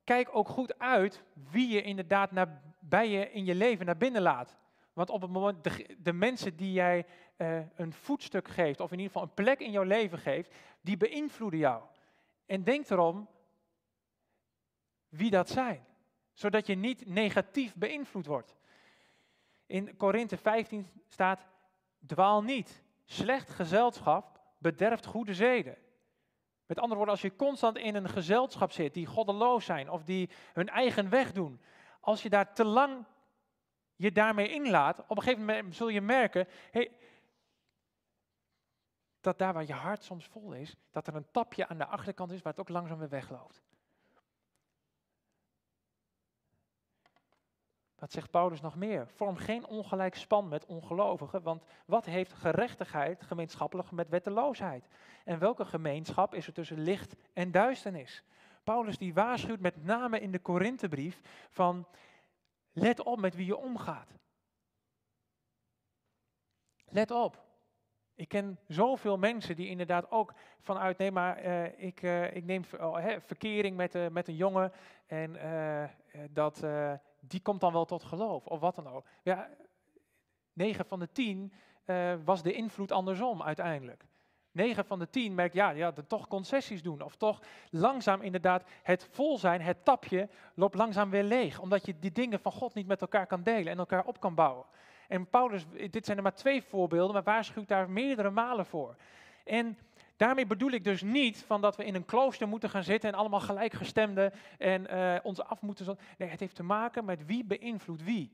[0.05, 4.23] kijk ook goed uit wie je inderdaad naar, bij je in je leven naar binnen
[4.23, 4.57] laat.
[4.93, 5.65] Want op het moment,
[5.99, 7.07] de, mensen die jij
[7.37, 10.97] uh, een voetstuk geeft, of in ieder geval een plek in jouw leven geeft, die
[10.97, 11.83] beïnvloeden jou.
[12.47, 13.29] En denk erom
[15.09, 15.87] wie dat zijn,
[16.33, 18.57] zodat je niet negatief beïnvloed wordt.
[19.71, 21.47] In Korinthe 15 staat,
[22.07, 22.83] dwaal niet.
[23.05, 25.77] Slecht gezelschap bederft goede zeden.
[26.67, 30.31] Met andere woorden, als je constant in een gezelschap zit die goddeloos zijn of die
[30.53, 31.61] hun eigen weg doen,
[32.01, 33.05] als je daar te lang
[33.97, 36.91] je daarmee inlaat, op een gegeven moment zul je merken hey,
[39.21, 42.31] dat daar waar je hart soms vol is, dat er een tapje aan de achterkant
[42.31, 43.63] is waar het ook langzaam weer wegloopt.
[48.01, 49.09] Wat zegt Paulus nog meer?
[49.09, 54.89] Vorm geen ongelijk span met ongelovigen, want wat heeft gerechtigheid gemeenschappelijk met wetteloosheid?
[55.25, 58.25] En welke gemeenschap is er tussen licht en duisternis?
[58.65, 61.21] Paulus die waarschuwt met name in de Korinthebrief
[61.51, 61.87] van
[62.73, 64.15] let op met wie je omgaat.
[66.89, 67.45] Let op.
[68.15, 72.65] Ik ken zoveel mensen die inderdaad ook vanuit, nee maar eh, ik, eh, ik neem
[72.79, 74.73] oh, hè, verkering met, uh, met een jongen
[75.07, 75.37] en
[76.31, 76.65] dat,
[77.21, 79.07] die komt dan wel tot geloof of wat dan ook.
[79.23, 79.49] Ja,
[80.53, 81.53] 9 van de 10
[81.85, 84.05] eh, was de invloed andersom uiteindelijk.
[84.53, 87.03] 9 van de 10 merkt, ja, ja, toch concessies doen.
[87.03, 87.41] Of toch
[87.71, 91.61] langzaam inderdaad het vol zijn, het tapje, loopt langzaam weer leeg.
[91.61, 94.35] Omdat je die dingen van God niet met elkaar kan delen en elkaar op kan
[94.35, 94.65] bouwen.
[95.09, 98.97] En Paulus, dit zijn er maar twee voorbeelden, maar waarschuwt daar meerdere malen voor.
[99.45, 99.79] En
[100.21, 103.19] daarmee bedoel ik dus niet van dat we in een klooster moeten gaan zitten en
[103.19, 105.99] allemaal gelijkgestemden en eh, ons af moeten.
[106.19, 108.33] Nee, het heeft te maken met wie beïnvloedt wie.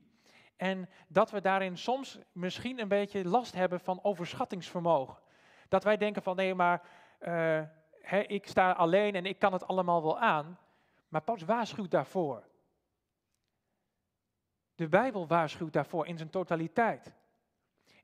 [0.55, 5.17] En dat we daarin soms misschien een beetje last hebben van overschattingsvermogen.
[5.69, 6.81] Dat wij denken van nee, maar
[7.19, 7.61] eh,
[8.27, 10.59] ik sta alleen en ik kan het allemaal wel aan.
[11.07, 12.47] Maar Paulus waarschuwt daarvoor.
[14.75, 17.13] De Bijbel waarschuwt daarvoor in zijn totaliteit.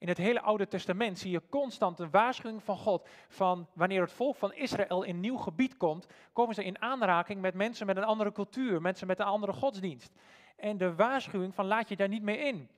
[0.03, 4.11] In het hele Oude Testament zie je constant een waarschuwing van God van wanneer het
[4.11, 8.03] volk van Israël in nieuw gebied komt, komen ze in aanraking met mensen met een
[8.03, 10.13] andere cultuur, mensen met een andere godsdienst.
[10.55, 12.69] En de waarschuwing van laat je daar niet mee in.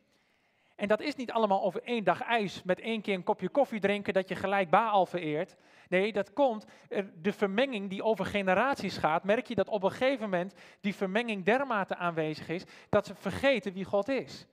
[0.76, 3.80] En dat is niet allemaal over één dag ijs met één keer een kopje koffie
[3.80, 5.56] drinken dat je gelijk Baal vereert.
[5.90, 9.92] Nee, dat komt, er- de vermenging die over generaties gaat, merk je dat op een
[9.92, 14.48] gegeven moment die vermenging dermate aanwezig is dat ze vergeten wie God is.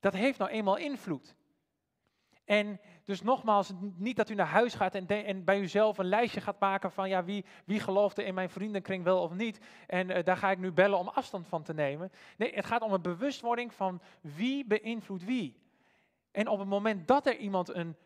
[0.00, 1.36] Dat heeft nou eenmaal invloed.
[2.44, 6.40] En dus nogmaals, niet dat u naar huis gaat en, en bij uzelf een lijstje
[6.40, 9.60] gaat maken van ja, wie, wie geloofde in mijn vriendenkring wel of niet.
[9.86, 12.12] En eh, daar ga ik nu bellen om afstand van te nemen.
[12.36, 15.60] Nee, het gaat om een bewustwording van wie beïnvloedt wie.
[16.30, 17.96] En op het moment dat er iemand een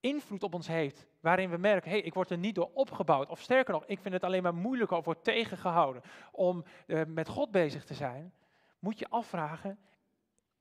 [0.00, 3.28] invloed op ons heeft, waarin we merken, hé, hey, ik word er niet door opgebouwd.
[3.28, 6.02] Of sterker nog, ik vind het alleen maar moeilijker of word tegengehouden
[6.32, 8.32] om eh, met God bezig te zijn.
[8.78, 9.78] Moet je afvragen,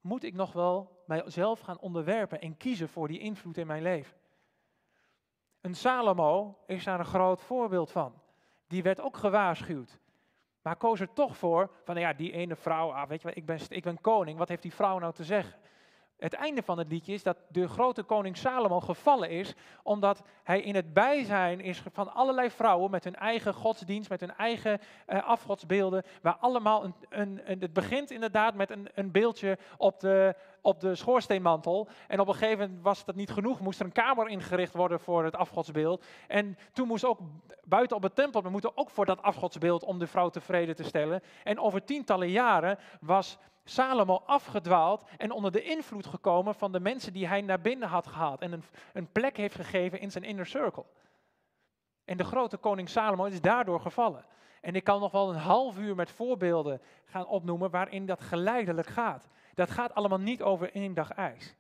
[0.02, 4.18] moet ik nog wel mijzelf gaan onderwerpen en kiezen voor die invloed in mijn leven?
[5.62, 8.22] Een Salomo is daar een groot voorbeeld van.
[8.68, 10.00] Die werd ook gewaarschuwd.
[10.62, 13.60] Maar koos er toch voor van, ja, die ene vrouw, ah, weet je ik ben,
[13.68, 15.60] ik ben koning, wat heeft die vrouw nou te zeggen?
[16.18, 19.54] Het einde van het liedje is dat de grote koning Salomo gevallen is,
[19.84, 24.36] omdat hij in het bijzijn is van allerlei vrouwen met hun eigen godsdienst, met hun
[24.36, 29.58] eigen eh, afgodsbeelden, waar allemaal een, een, een- het begint inderdaad met een, een beeldje
[29.78, 30.36] op de,
[30.68, 31.88] op de schoorsteenmantel.
[32.08, 35.00] En op een gegeven moment was dat niet genoeg, moest er een kamer ingericht worden
[35.00, 36.06] voor het afgodsbeeld.
[36.28, 37.20] En toen moest ook
[37.64, 40.84] buiten op het tempel, we moeten ook voor dat afgodsbeeld om de vrouw tevreden te
[40.84, 41.22] stellen.
[41.44, 47.14] En over tientallen jaren was Salomo afgedwaald en onder de invloed gekomen van de mensen
[47.14, 48.42] die hij naar binnen had gehaald.
[48.42, 48.64] En een,
[48.94, 50.86] een plek heeft gegeven in zijn inner circle.
[52.06, 54.26] En de grote koning Salomo is daardoor gevallen.
[54.62, 58.88] En ik kan nog wel een half uur met voorbeelden gaan opnoemen waarin dat geleidelijk
[58.88, 59.28] gaat.
[59.58, 61.56] Dat gaat allemaal niet over één dag ijs.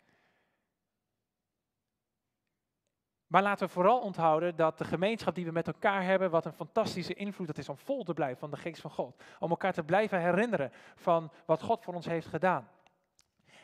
[3.27, 6.53] Maar laten we vooral onthouden dat de gemeenschap die we met elkaar hebben, wat een
[6.53, 9.23] fantastische invloed dat is om vol te blijven van de geest van God.
[9.39, 12.69] Om elkaar te blijven herinneren van wat God voor ons heeft gedaan.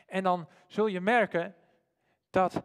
[0.06, 1.54] En dan zul je merken
[2.30, 2.62] dat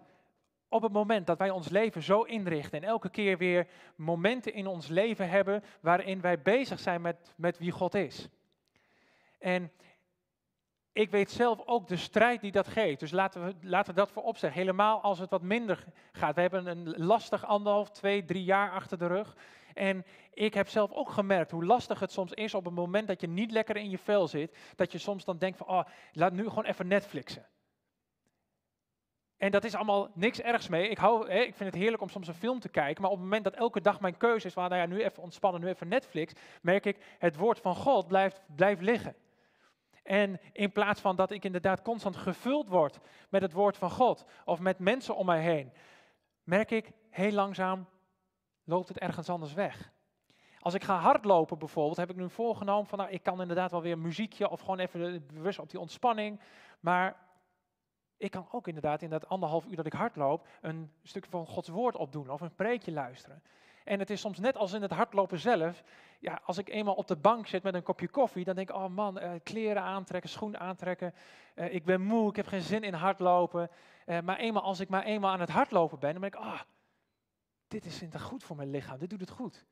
[0.68, 4.68] op het moment dat wij ons leven zo inrichten en elke keer weer momenten in
[4.68, 8.30] ons leven hebben waarin wij bezig zijn met, met wie God is.
[9.40, 9.72] En
[10.94, 13.00] ik weet zelf ook de strijd die dat geeft.
[13.00, 14.60] Dus laten we, laten we dat voorop zeggen.
[14.60, 16.36] Helemaal als het wat minder gaat.
[16.36, 19.36] We hebben een lastig anderhalf, twee, drie jaar achter de rug.
[19.74, 23.22] En ik heb zelf ook gemerkt hoe lastig het soms is op het moment dat
[23.22, 24.58] je niet lekker in je vel zit.
[24.76, 27.46] Dat je soms dan denkt van, oh, laat nu gewoon even Netflixen.
[29.38, 30.90] En dat is allemaal niks ergs mee.
[30.90, 33.02] Ik, hou, hè, ik vind het heerlijk om soms een film te kijken.
[33.02, 35.24] Maar op het moment dat elke dag mijn keuze is van, nou ja, nu even
[35.24, 36.34] ontspannen, nu even Netflix.
[36.62, 39.16] Merk ik, het woord van God blijft, blijft liggen.
[40.10, 43.00] En in plaats van dat ik inderdaad constant gevuld word
[43.30, 45.74] met het woord van God of met mensen om mij heen,
[46.44, 47.88] merk ik heel langzaam
[48.64, 49.92] loopt het ergens anders weg.
[50.60, 53.82] Als ik ga hardlopen bijvoorbeeld, heb ik nu voorgenomen van nou, ik kan inderdaad wel
[53.82, 56.40] weer muziekje of gewoon even bewust op die ontspanning.
[56.80, 57.28] Maar
[58.18, 61.70] Ik kan ook inderdaad in dat anderhalf uur dat ik hardloop een stuk van Gods
[61.70, 63.44] woord opdoen of een preekje luisteren.
[63.84, 65.84] En het is soms net als in het hardlopen zelf.
[66.20, 68.76] Ja, als ik eenmaal op de bank zit met een kopje koffie, dan denk ik,
[68.76, 71.14] oh man, eh, kleren aantrekken, schoen aantrekken.
[71.56, 73.70] Eh, ik ben moe, ik heb geen zin in hardlopen.
[74.06, 76.62] Eh, maar eenmaal als ik maar eenmaal aan het hardlopen ben, dan ben ik, ah,
[77.68, 79.66] dit is goed voor mijn lichaam, dit doet het goed.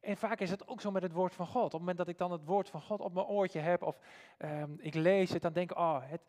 [0.00, 1.64] En vaak is het ook zo met het woord van God.
[1.64, 3.98] Op het moment dat ik dan het woord van God op mijn oortje heb of
[4.38, 6.22] ehm, ik lees het, dan denk ik, oh, het,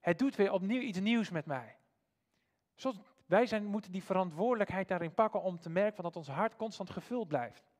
[0.00, 1.76] het doet weer opnieuw iets nieuws met mij.
[2.74, 2.96] Zoals
[3.28, 7.28] wij zijn, moeten die verantwoordelijkheid daarin pakken om te merken dat ons hart constant gevuld
[7.28, 7.70] blijft.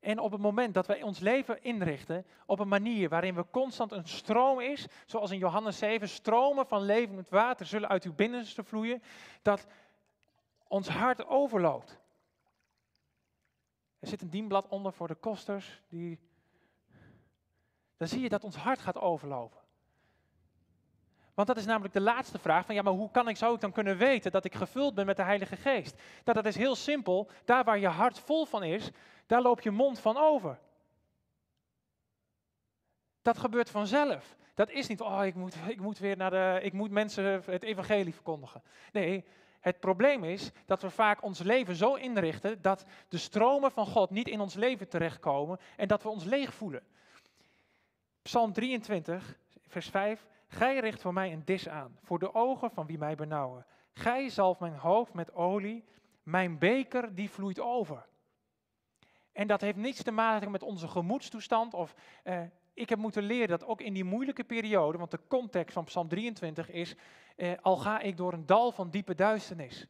[0.00, 3.92] En op het moment dat wij ons leven inrichten op een manier waarin we constant
[3.92, 8.64] een stroom is, zoals in Johannes 7, stromen van levend water zullen uit uw binnenste
[8.64, 9.02] vloeien,
[9.42, 9.66] dat
[10.68, 12.00] ons hart overloopt.
[13.98, 16.18] Er zit een dienblad onder voor de kosters, die,
[17.96, 19.61] dan zie je dat ons hart gaat overlopen.
[21.34, 23.60] Want dat is namelijk de laatste vraag van ja, maar hoe kan ik, zou ik
[23.60, 25.94] dan kunnen weten dat ik gevuld ben met de Heilige Geest?
[26.24, 27.30] Nou, dat is heel simpel.
[27.44, 28.90] Daar waar je hart vol van is,
[29.26, 30.58] daar loop je mond van over.
[33.22, 34.36] Dat gebeurt vanzelf.
[34.54, 37.62] Dat is niet, oh, ik moet, ik moet weer naar de, ik moet mensen het
[37.62, 38.62] evangelie verkondigen.
[38.92, 39.24] Nee,
[39.60, 44.10] het probleem is dat we vaak ons leven zo inrichten dat de stromen van God
[44.10, 46.82] niet in ons leven terechtkomen en dat we ons leeg voelen.
[48.22, 50.26] Psalm 23, vers 5.
[50.52, 53.66] Gij richt voor mij een dis aan, voor de ogen van wie mij benauwen.
[53.92, 55.84] Gij zalft mijn hoofd met olie,
[56.22, 58.06] mijn beker die vloeit over.
[59.32, 61.74] En dat heeft niets te maken met onze gemoedstoestand.
[61.74, 62.42] Of eh,
[62.74, 66.08] ik heb moeten leren dat ook in die moeilijke periode, want de context van Psalm
[66.08, 66.94] 23 is,
[67.36, 69.86] eh, al ga ik door een dal van diepe duisternis.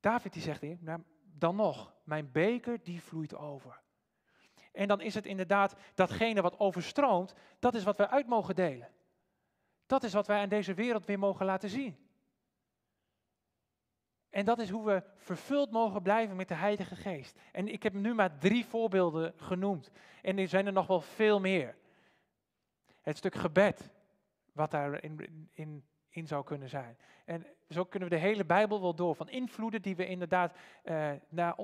[0.00, 3.80] David die zegt nou, dan nog, mijn beker die vloeit over.
[4.72, 8.88] En dan is het inderdaad datgene wat overstroomt, dat is wat wij uit mogen delen.
[9.86, 11.96] Dat is wat wij aan deze wereld weer mogen laten zien.
[14.30, 17.38] En dat is hoe we vervuld mogen blijven met de Heilige Geest.
[17.52, 19.90] En ik heb nu maar drie voorbeelden genoemd.
[20.22, 21.76] En er zijn er nog wel veel meer.
[23.00, 23.90] Het stuk gebed,
[24.52, 26.98] wat daarin in, in zou kunnen zijn.
[27.24, 29.14] En zo kunnen we de hele Bijbel wel door.
[29.14, 30.56] Van invloeden die we inderdaad
[31.28, 31.56] naar,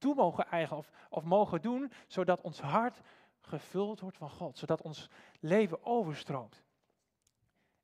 [0.00, 3.00] toe mogen eigen of, of mogen doen, zodat ons hart
[3.40, 4.58] gevuld wordt van God.
[4.58, 5.08] Zodat ons
[5.40, 6.62] leven overstroomt.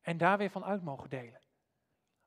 [0.01, 1.41] En daar weer van uit mogen delen.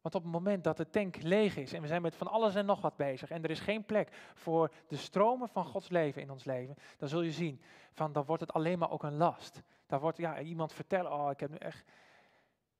[0.01, 2.55] Want op het moment dat de tank leeg is en we zijn met van alles
[2.55, 6.21] en nog wat bezig en er is geen plek voor de stromen van Gods leven
[6.21, 7.61] in ons leven, dan zul je zien,
[7.91, 9.61] van dan wordt het alleen maar ook een last.
[9.85, 11.83] Dan wordt ja, iemand vertellen, oh ik heb nu echt,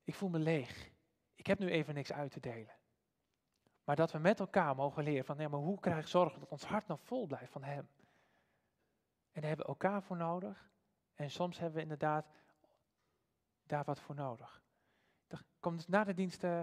[0.03, 0.90] ik voel me leeg.
[1.36, 2.78] Ik heb nu even niks uit te delen.
[3.90, 6.49] Maar dat we met elkaar mogen leren van, ja, maar hoe krijg ik zorgen dat
[6.49, 7.90] ons hart nog vol blijft van Hem?
[9.32, 10.70] En daar hebben we elkaar voor nodig.
[11.16, 12.26] En soms hebben we inderdaad
[13.64, 14.64] daar wat voor nodig.
[15.60, 16.61] Komt na de dienst, uh,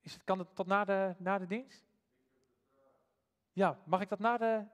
[0.00, 1.84] is het, kan het tot na de, na de dienst?
[3.52, 4.66] Ja, mag ik dat na de...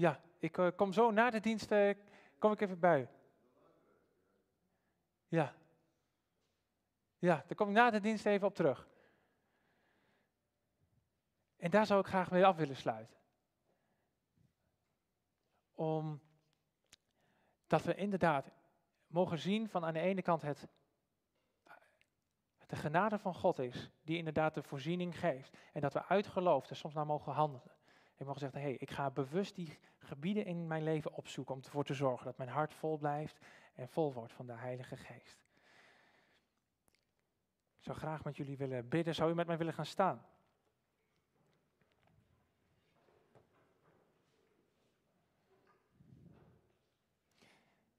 [0.00, 1.94] Ja, ik uh, kom zo na de dienst, uh,
[2.38, 3.08] kom ik even bij.
[5.28, 5.54] Ja.
[7.18, 8.88] Ja, daar kom ik na de dienst even op terug.
[11.56, 13.16] En daar zou ik graag mee af willen sluiten.
[15.72, 16.20] Om
[17.66, 18.52] dat we inderdaad
[19.06, 20.68] mogen zien van aan de ene kant het
[22.70, 25.56] de genade van God is, die inderdaad de voorziening geeft.
[25.72, 27.74] En dat we uit geloof soms naar mogen handelen.
[28.20, 31.60] Ik mag zeggen, hé, hey, ik ga bewust die gebieden in mijn leven opzoeken om
[31.64, 33.38] ervoor te zorgen dat mijn hart vol blijft
[33.74, 35.40] en vol wordt van de Heilige Geest.
[37.78, 39.14] Ik zou graag met jullie willen bidden.
[39.14, 40.24] Zou u met mij willen gaan staan?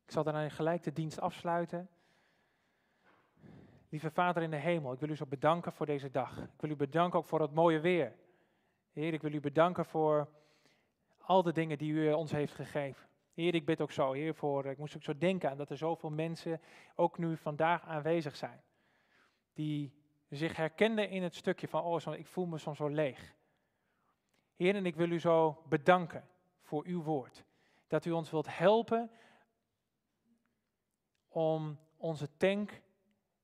[0.05, 1.89] Ik zal daarna gelijk de dienst afsluiten.
[3.89, 6.37] Lieve Vader in de hemel, ik wil u zo bedanken voor deze dag.
[6.37, 8.19] Ik wil u bedanken ook voor het mooie weer.
[8.91, 10.29] Heer, ik wil u bedanken voor
[11.17, 13.07] al de dingen die u ons heeft gegeven.
[13.33, 15.77] Heer, ik bid ook zo, Heer, voor, ik moest ook zo denken aan dat er
[15.77, 16.61] zoveel mensen
[16.95, 18.61] ook nu vandaag aanwezig zijn.
[19.53, 19.93] Die
[20.29, 23.33] zich herkenden in het stukje van, oh, ik voel me soms zo leeg.
[24.55, 26.27] Heer, en ik wil u zo bedanken
[26.61, 27.43] voor uw woord.
[27.87, 29.11] Dat u ons wilt helpen
[31.27, 32.81] om onze tank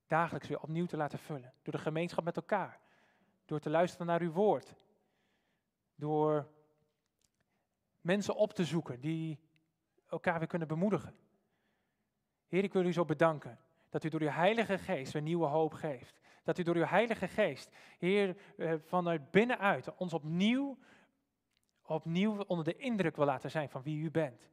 [0.07, 1.53] dagelijks weer opnieuw te laten vullen.
[1.61, 2.80] Door de gemeenschap met elkaar.
[3.45, 4.76] Door te luisteren naar uw woord.
[5.98, 6.48] Door
[8.02, 9.40] mensen op te zoeken die
[10.10, 11.15] elkaar weer kunnen bemoedigen.
[12.48, 13.60] Heer, ik wil u zo bedanken
[13.90, 16.19] dat u door uw Heilige Geest een nieuwe hoop geeft.
[16.44, 20.78] Dat u door uw Heilige Geest, Heer, eh, vanuit binnenuit ons opnieuw,
[21.82, 24.49] opnieuw onder de indruk wil laten zijn van wie u bent.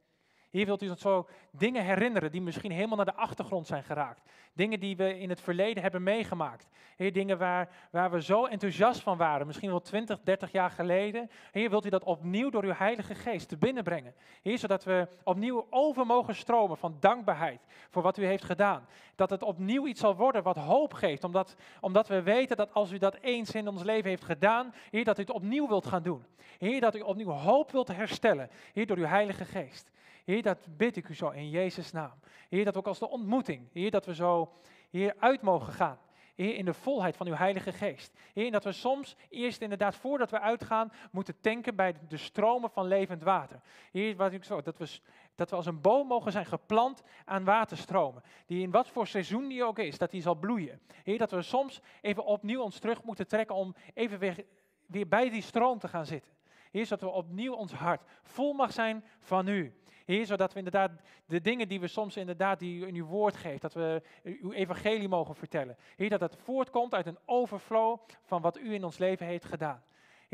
[0.55, 4.21] Heer, wilt u ons zo dingen herinneren die misschien helemaal naar de achtergrond zijn geraakt.
[4.53, 6.67] Dingen die we in het verleden hebben meegemaakt.
[6.95, 11.29] Heer, dingen waar, waar we zo enthousiast van waren, misschien wel 20, 30 jaar geleden.
[11.51, 14.15] Heer, wilt u dat opnieuw door uw Heilige Geest te binnenbrengen.
[14.41, 18.87] Heer, zodat we opnieuw over mogen stromen van dankbaarheid voor wat u heeft gedaan.
[19.15, 22.91] Dat het opnieuw iets zal worden wat hoop geeft, omdat, omdat we weten dat als
[22.91, 26.03] u dat eens in ons leven heeft gedaan, Heer, dat u het opnieuw wilt gaan
[26.03, 26.25] doen.
[26.57, 29.93] Heer, dat u opnieuw hoop wilt herstellen, Heer, door uw Heilige Geest.
[30.25, 32.19] Heer, dat bid ik u zo in Jezus' naam.
[32.49, 34.53] Heer, dat ook als de ontmoeting, Heer, dat we zo
[34.89, 35.99] Heer, uit mogen gaan.
[36.35, 38.13] Heer, in de volheid van uw Heilige Geest.
[38.33, 42.87] Heer, dat we soms eerst inderdaad, voordat we uitgaan, moeten tanken bij de stromen van
[42.87, 43.61] levend water.
[43.91, 44.99] Heer, wat ik zo, dat we,
[45.35, 48.23] dat we als een boom mogen zijn geplant aan waterstromen.
[48.45, 50.81] Die in wat voor seizoen die ook is, dat die zal bloeien.
[51.03, 54.45] Heer, dat we soms even opnieuw ons terug moeten trekken om even weer,
[54.85, 56.33] weer bij die stroom te gaan zitten.
[56.71, 59.73] Heer, zodat we opnieuw ons hart vol mag zijn van u.
[60.05, 60.91] Heer, zodat we inderdaad
[61.25, 64.51] de dingen die we soms inderdaad die u in uw woord geeft, dat we uw
[64.51, 65.77] evangelie mogen vertellen.
[65.95, 69.83] Heer, dat het voortkomt uit een overflow van wat u in ons leven heeft gedaan.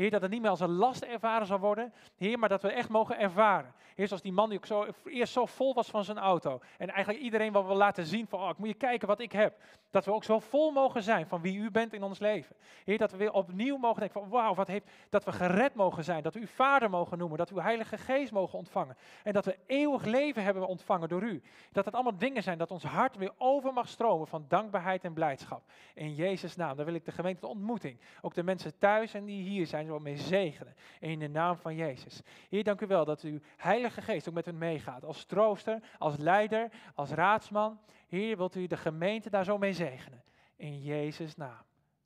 [0.02, 1.92] Heer, dat het niet meer als een last ervaren zal worden.
[2.16, 3.74] Heer, maar dat we echt mogen ervaren.
[3.94, 6.60] Heer, zoals die man die ook zo, eerst zo vol was van zijn auto.
[6.78, 9.32] En eigenlijk iedereen wat wil laten zien van, oh, ik moet je kijken wat ik
[9.32, 9.60] heb.
[9.90, 12.56] Dat we ook zo vol mogen zijn van wie u bent in ons leven.
[12.84, 16.04] Heer, dat we weer opnieuw mogen denken van, wauw, wat heeft, dat we gered mogen
[16.04, 16.22] zijn.
[16.22, 17.38] Dat we u vader mogen noemen.
[17.38, 18.96] Dat we uw heilige geest mogen ontvangen.
[19.22, 21.42] En dat we eeuwig leven hebben ontvangen door u.
[21.72, 25.12] Dat het allemaal dingen zijn dat ons hart weer over mag stromen van dankbaarheid en
[25.12, 25.62] blijdschap.
[25.94, 26.76] In Jezus' naam.
[26.76, 28.00] Daar wil ik de gemeente de ontmoeting.
[28.20, 30.74] Ook de mensen thuis en die hier zijn, zo mee zegenen.
[31.00, 32.20] In de naam van Jezus.
[32.48, 35.04] Heer, dank u wel dat uw Heilige Geest ook met hen meegaat.
[35.04, 37.80] Als trooster, als leider, als raadsman.
[38.08, 40.24] Heer, wilt u de gemeente daar zo mee zegenen.
[40.56, 41.64] In Jezus' naam.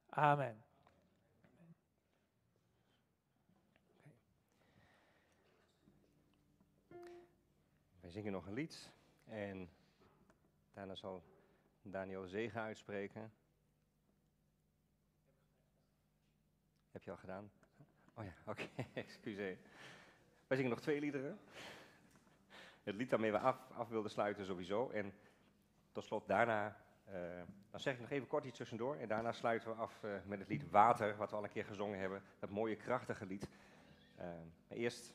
[0.09, 0.65] Amen.
[8.01, 8.93] Wij zingen nog een lied
[9.25, 9.69] en
[10.73, 11.23] daarna zal
[11.83, 13.33] Daniel zegen uitspreken.
[16.91, 17.51] Heb je al gedaan?
[18.19, 19.57] Oh ja, oké, excuseer.
[20.47, 21.39] Wij zingen nog twee liederen.
[22.83, 24.91] Het lied waarmee we af, af wilden sluiten sowieso.
[24.91, 25.13] En
[25.93, 28.97] tot slot daarna, eh, dan zeg ik nog even kort iets tussendoor.
[28.97, 31.65] En daarna sluiten we af eh, met het lied Water, wat we al een keer
[31.65, 32.23] gezongen hebben.
[32.39, 33.49] Dat mooie, krachtige lied.
[34.17, 34.27] Eh,
[34.69, 35.13] maar eerst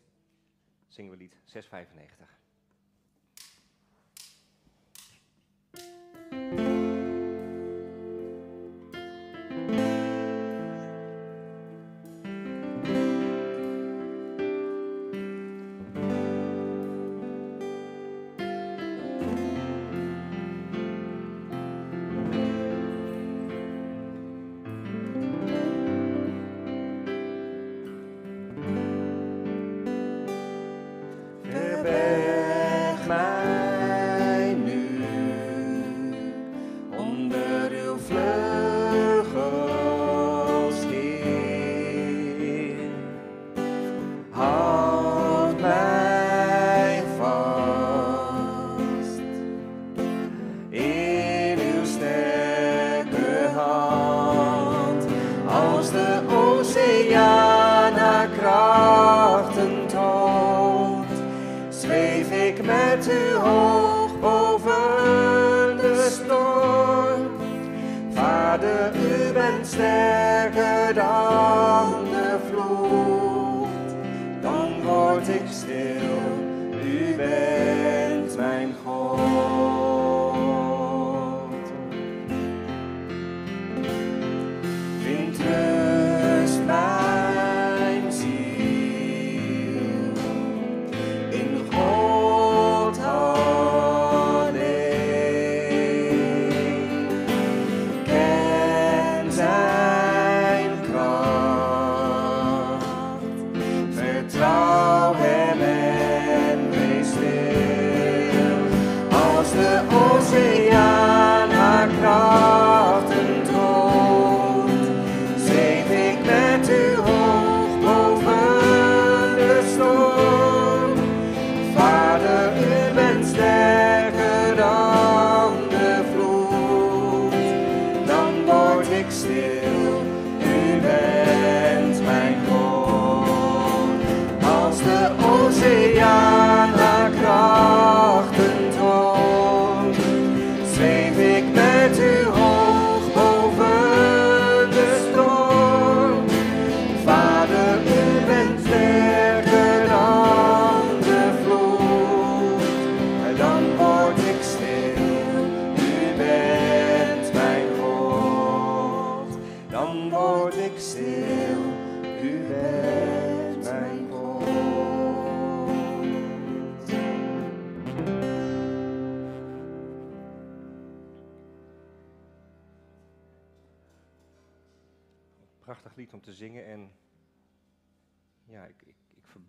[0.87, 2.40] zingen we lied 695.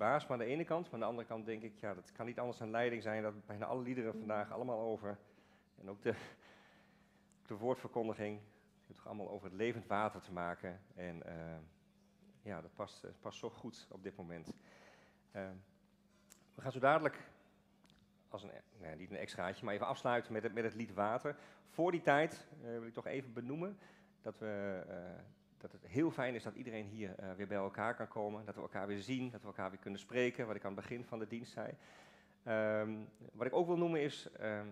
[0.03, 2.13] Verbaas me aan de ene kant, maar aan de andere kant denk ik, ja, dat
[2.13, 3.23] kan niet anders dan leiding zijn.
[3.23, 5.19] Dat bijna alle liederen vandaag allemaal over.
[5.81, 6.15] En ook de,
[7.47, 8.37] de woordverkondiging.
[8.39, 10.81] Het heeft toch allemaal over het levend water te maken.
[10.95, 11.57] En eh,
[12.43, 14.53] ja, dat past, eh, past zo goed op dit moment.
[15.31, 15.51] Eh,
[16.55, 17.19] we gaan zo dadelijk,
[18.29, 21.37] als een, niet een extraatje, maar even afsluiten met het, met het lied Water.
[21.69, 23.79] Voor die tijd eh, wil ik toch even benoemen
[24.21, 24.85] dat, we,
[25.63, 28.45] dat het heel fijn is dat iedereen hier eh, weer bij elkaar kan komen.
[28.45, 30.81] Dat we elkaar weer zien, dat we elkaar weer kunnen spreken, wat ik aan het
[30.81, 31.75] begin van de dienst zei.
[32.43, 32.99] Ehm,
[33.33, 34.67] wat ik ook wil noemen is, ehm,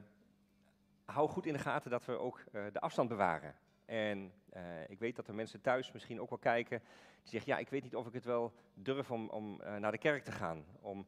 [1.05, 3.55] hou goed in de gaten dat we ook eh, de afstand bewaren.
[3.85, 6.79] En eh, ik weet dat er mensen thuis misschien ook wel kijken
[7.23, 9.99] die zeggen, ja, ik weet niet of ik het wel durf om, om naar de
[9.99, 10.65] kerk te gaan.
[10.81, 11.07] Om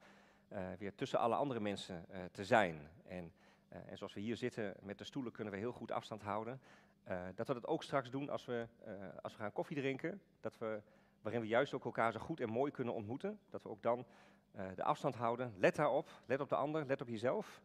[0.79, 2.89] weer tussen alle andere mensen te zijn.
[3.07, 3.33] En,
[3.69, 6.61] en zoals we hier zitten met de stoelen kunnen we heel goed afstand houden.
[7.05, 8.93] Eh, dat we dat ook straks doen als we, eh,
[9.23, 10.23] als we gaan koffie drinken.
[10.41, 10.83] Dat we,
[11.23, 13.39] waarin we juist ook elkaar zo goed en mooi kunnen ontmoeten.
[13.51, 14.07] Dat we ook dan
[14.53, 15.55] eh, de afstand houden.
[15.57, 17.62] Let daarop, let op de ander, let op jezelf.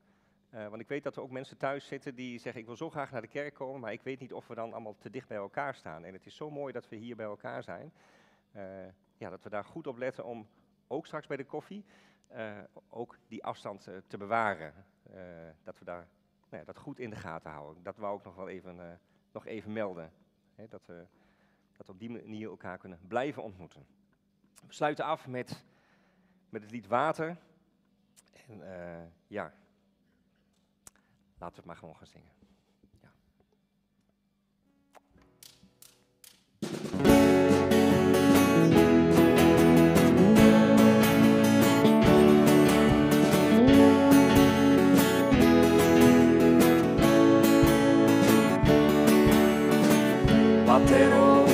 [0.50, 3.12] Want ik weet dat er ook mensen thuis zitten die zeggen: Ik wil zo graag
[3.12, 5.38] naar de kerk komen, maar ik weet niet of we dan allemaal te dicht bij
[5.38, 6.04] elkaar staan.
[6.04, 7.94] En het is zo mooi dat we hier bij elkaar zijn.
[9.18, 10.48] Ja, dat we daar goed op letten om
[10.88, 11.86] ook straks bij de koffie
[12.90, 14.74] ook die afstand te bewaren.
[15.64, 16.08] Dat we daar
[16.50, 17.84] nou ja, dat goed in de gaten houden.
[17.84, 19.00] Dat wou ik nog wel even,
[19.32, 20.12] nog even melden.
[20.70, 21.06] Dat, we,
[21.72, 23.86] dat op die manier elkaar kunnen blijven ontmoeten.
[24.68, 25.64] We sluiten af met,
[26.50, 27.38] met het lied Water.
[28.48, 29.54] En eh, ja,
[31.38, 32.37] laten we het maar gewoon gaan zingen.
[50.80, 51.50] Wat er ook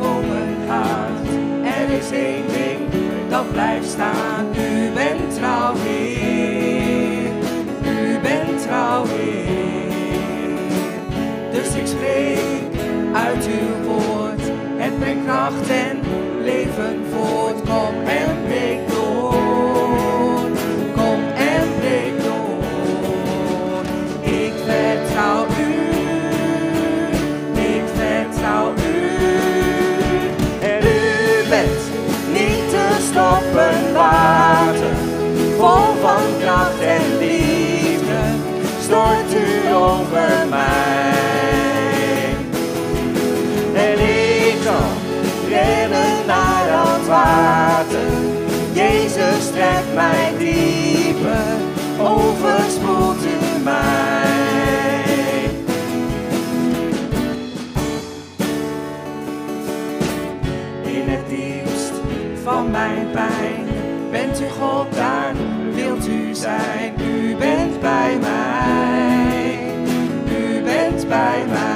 [0.00, 1.26] komen gaat.
[1.64, 2.80] Er is één ding
[3.28, 4.46] dat blijft staan.
[4.56, 7.30] U bent trouw, Heer.
[7.84, 10.60] U bent trouw, Heer.
[11.52, 12.82] Dus ik spreek
[13.12, 14.42] uit uw woord.
[14.76, 16.00] Het brengt kracht en
[16.44, 17.60] leven voort.
[17.60, 18.30] Kom en
[64.40, 65.34] u God, daar
[65.70, 66.94] wilt u zijn.
[67.00, 69.58] U bent bij mij,
[70.28, 71.69] u bent bij mij.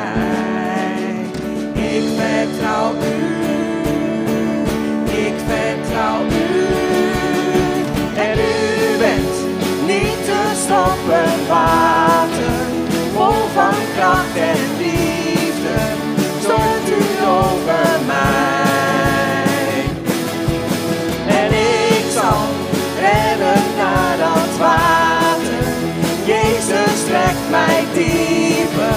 [27.95, 28.95] Dieper,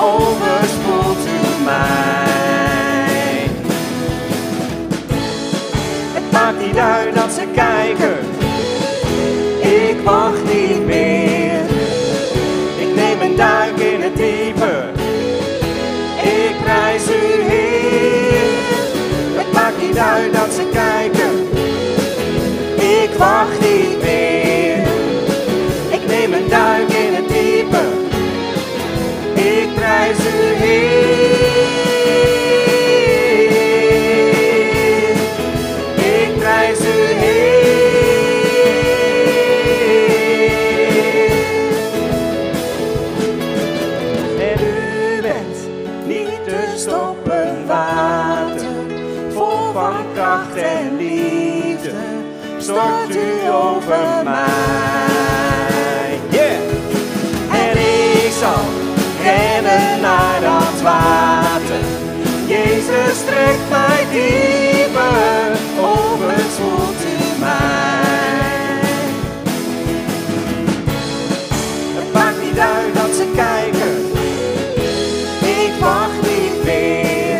[0.00, 3.50] overspoelt u mij.
[6.12, 8.18] Het maakt niet uit dat ze kijken,
[9.60, 11.60] ik wacht niet meer.
[12.78, 14.90] Ik neem een duik in het diepe,
[16.22, 18.48] ik prijs u Heer.
[19.34, 21.48] Het maakt niet uit dat ze kijken,
[23.02, 24.86] ik wacht niet meer.
[25.90, 26.99] Ik neem een duik diepe,
[29.80, 31.39] ik prijs u
[60.00, 61.84] naar dat water.
[62.46, 68.78] Jezus trekt mij dieper, over het voelt in mij.
[71.94, 73.96] Het maakt niet uit dat ze kijken,
[75.62, 77.38] ik wacht niet meer.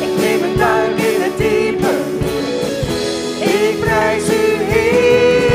[0.00, 1.94] Ik neem een duim in het diepe,
[3.40, 5.50] ik prijs u Heer.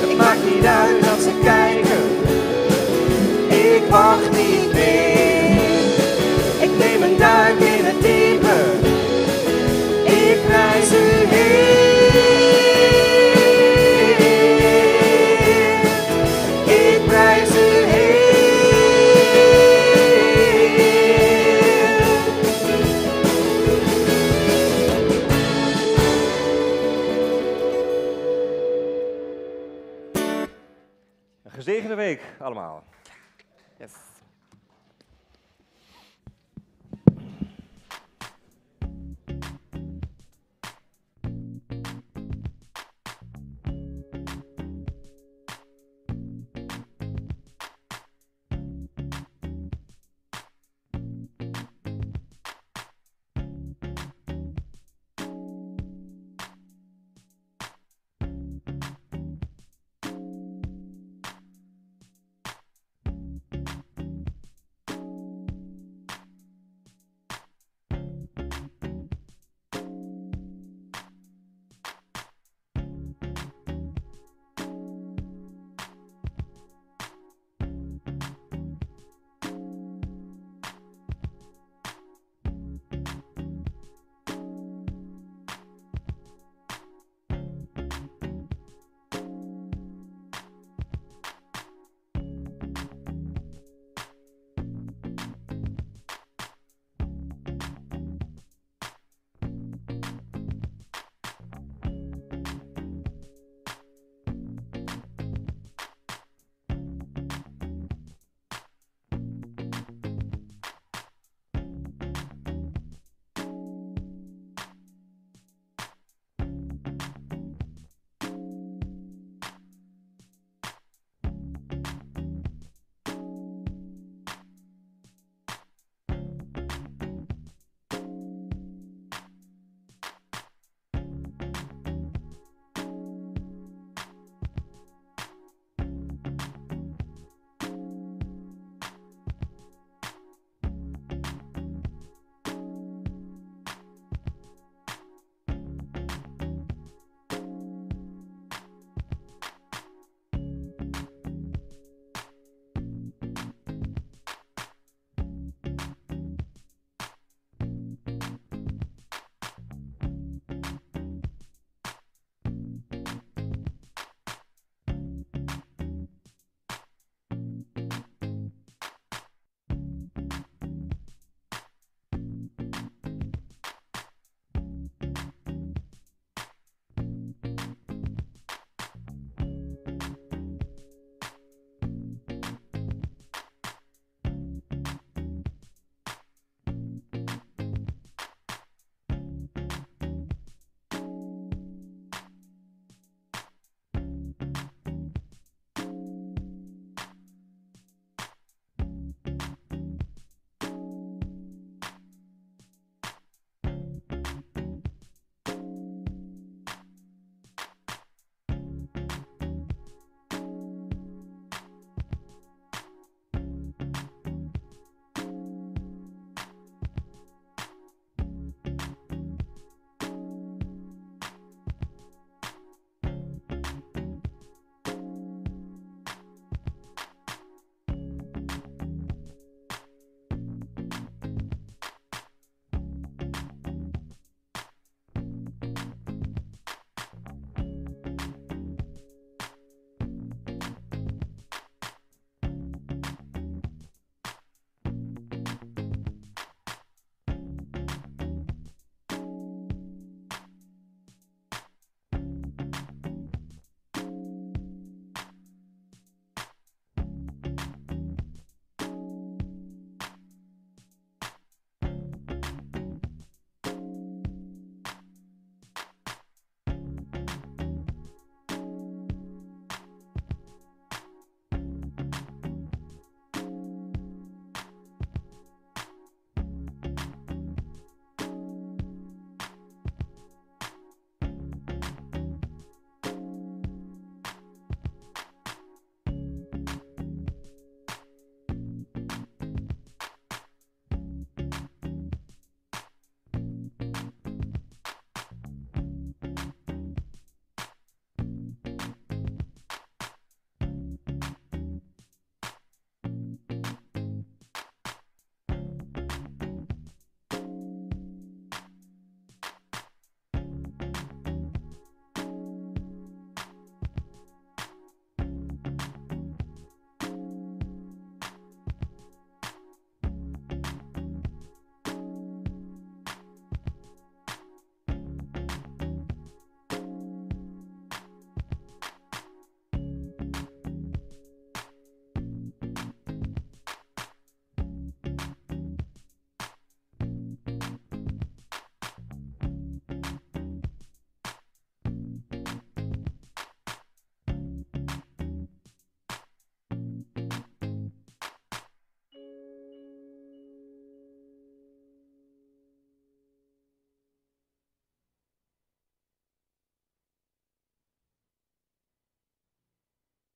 [0.00, 2.04] Het maakt niet uit dat ze kijken,
[3.48, 4.25] ik wacht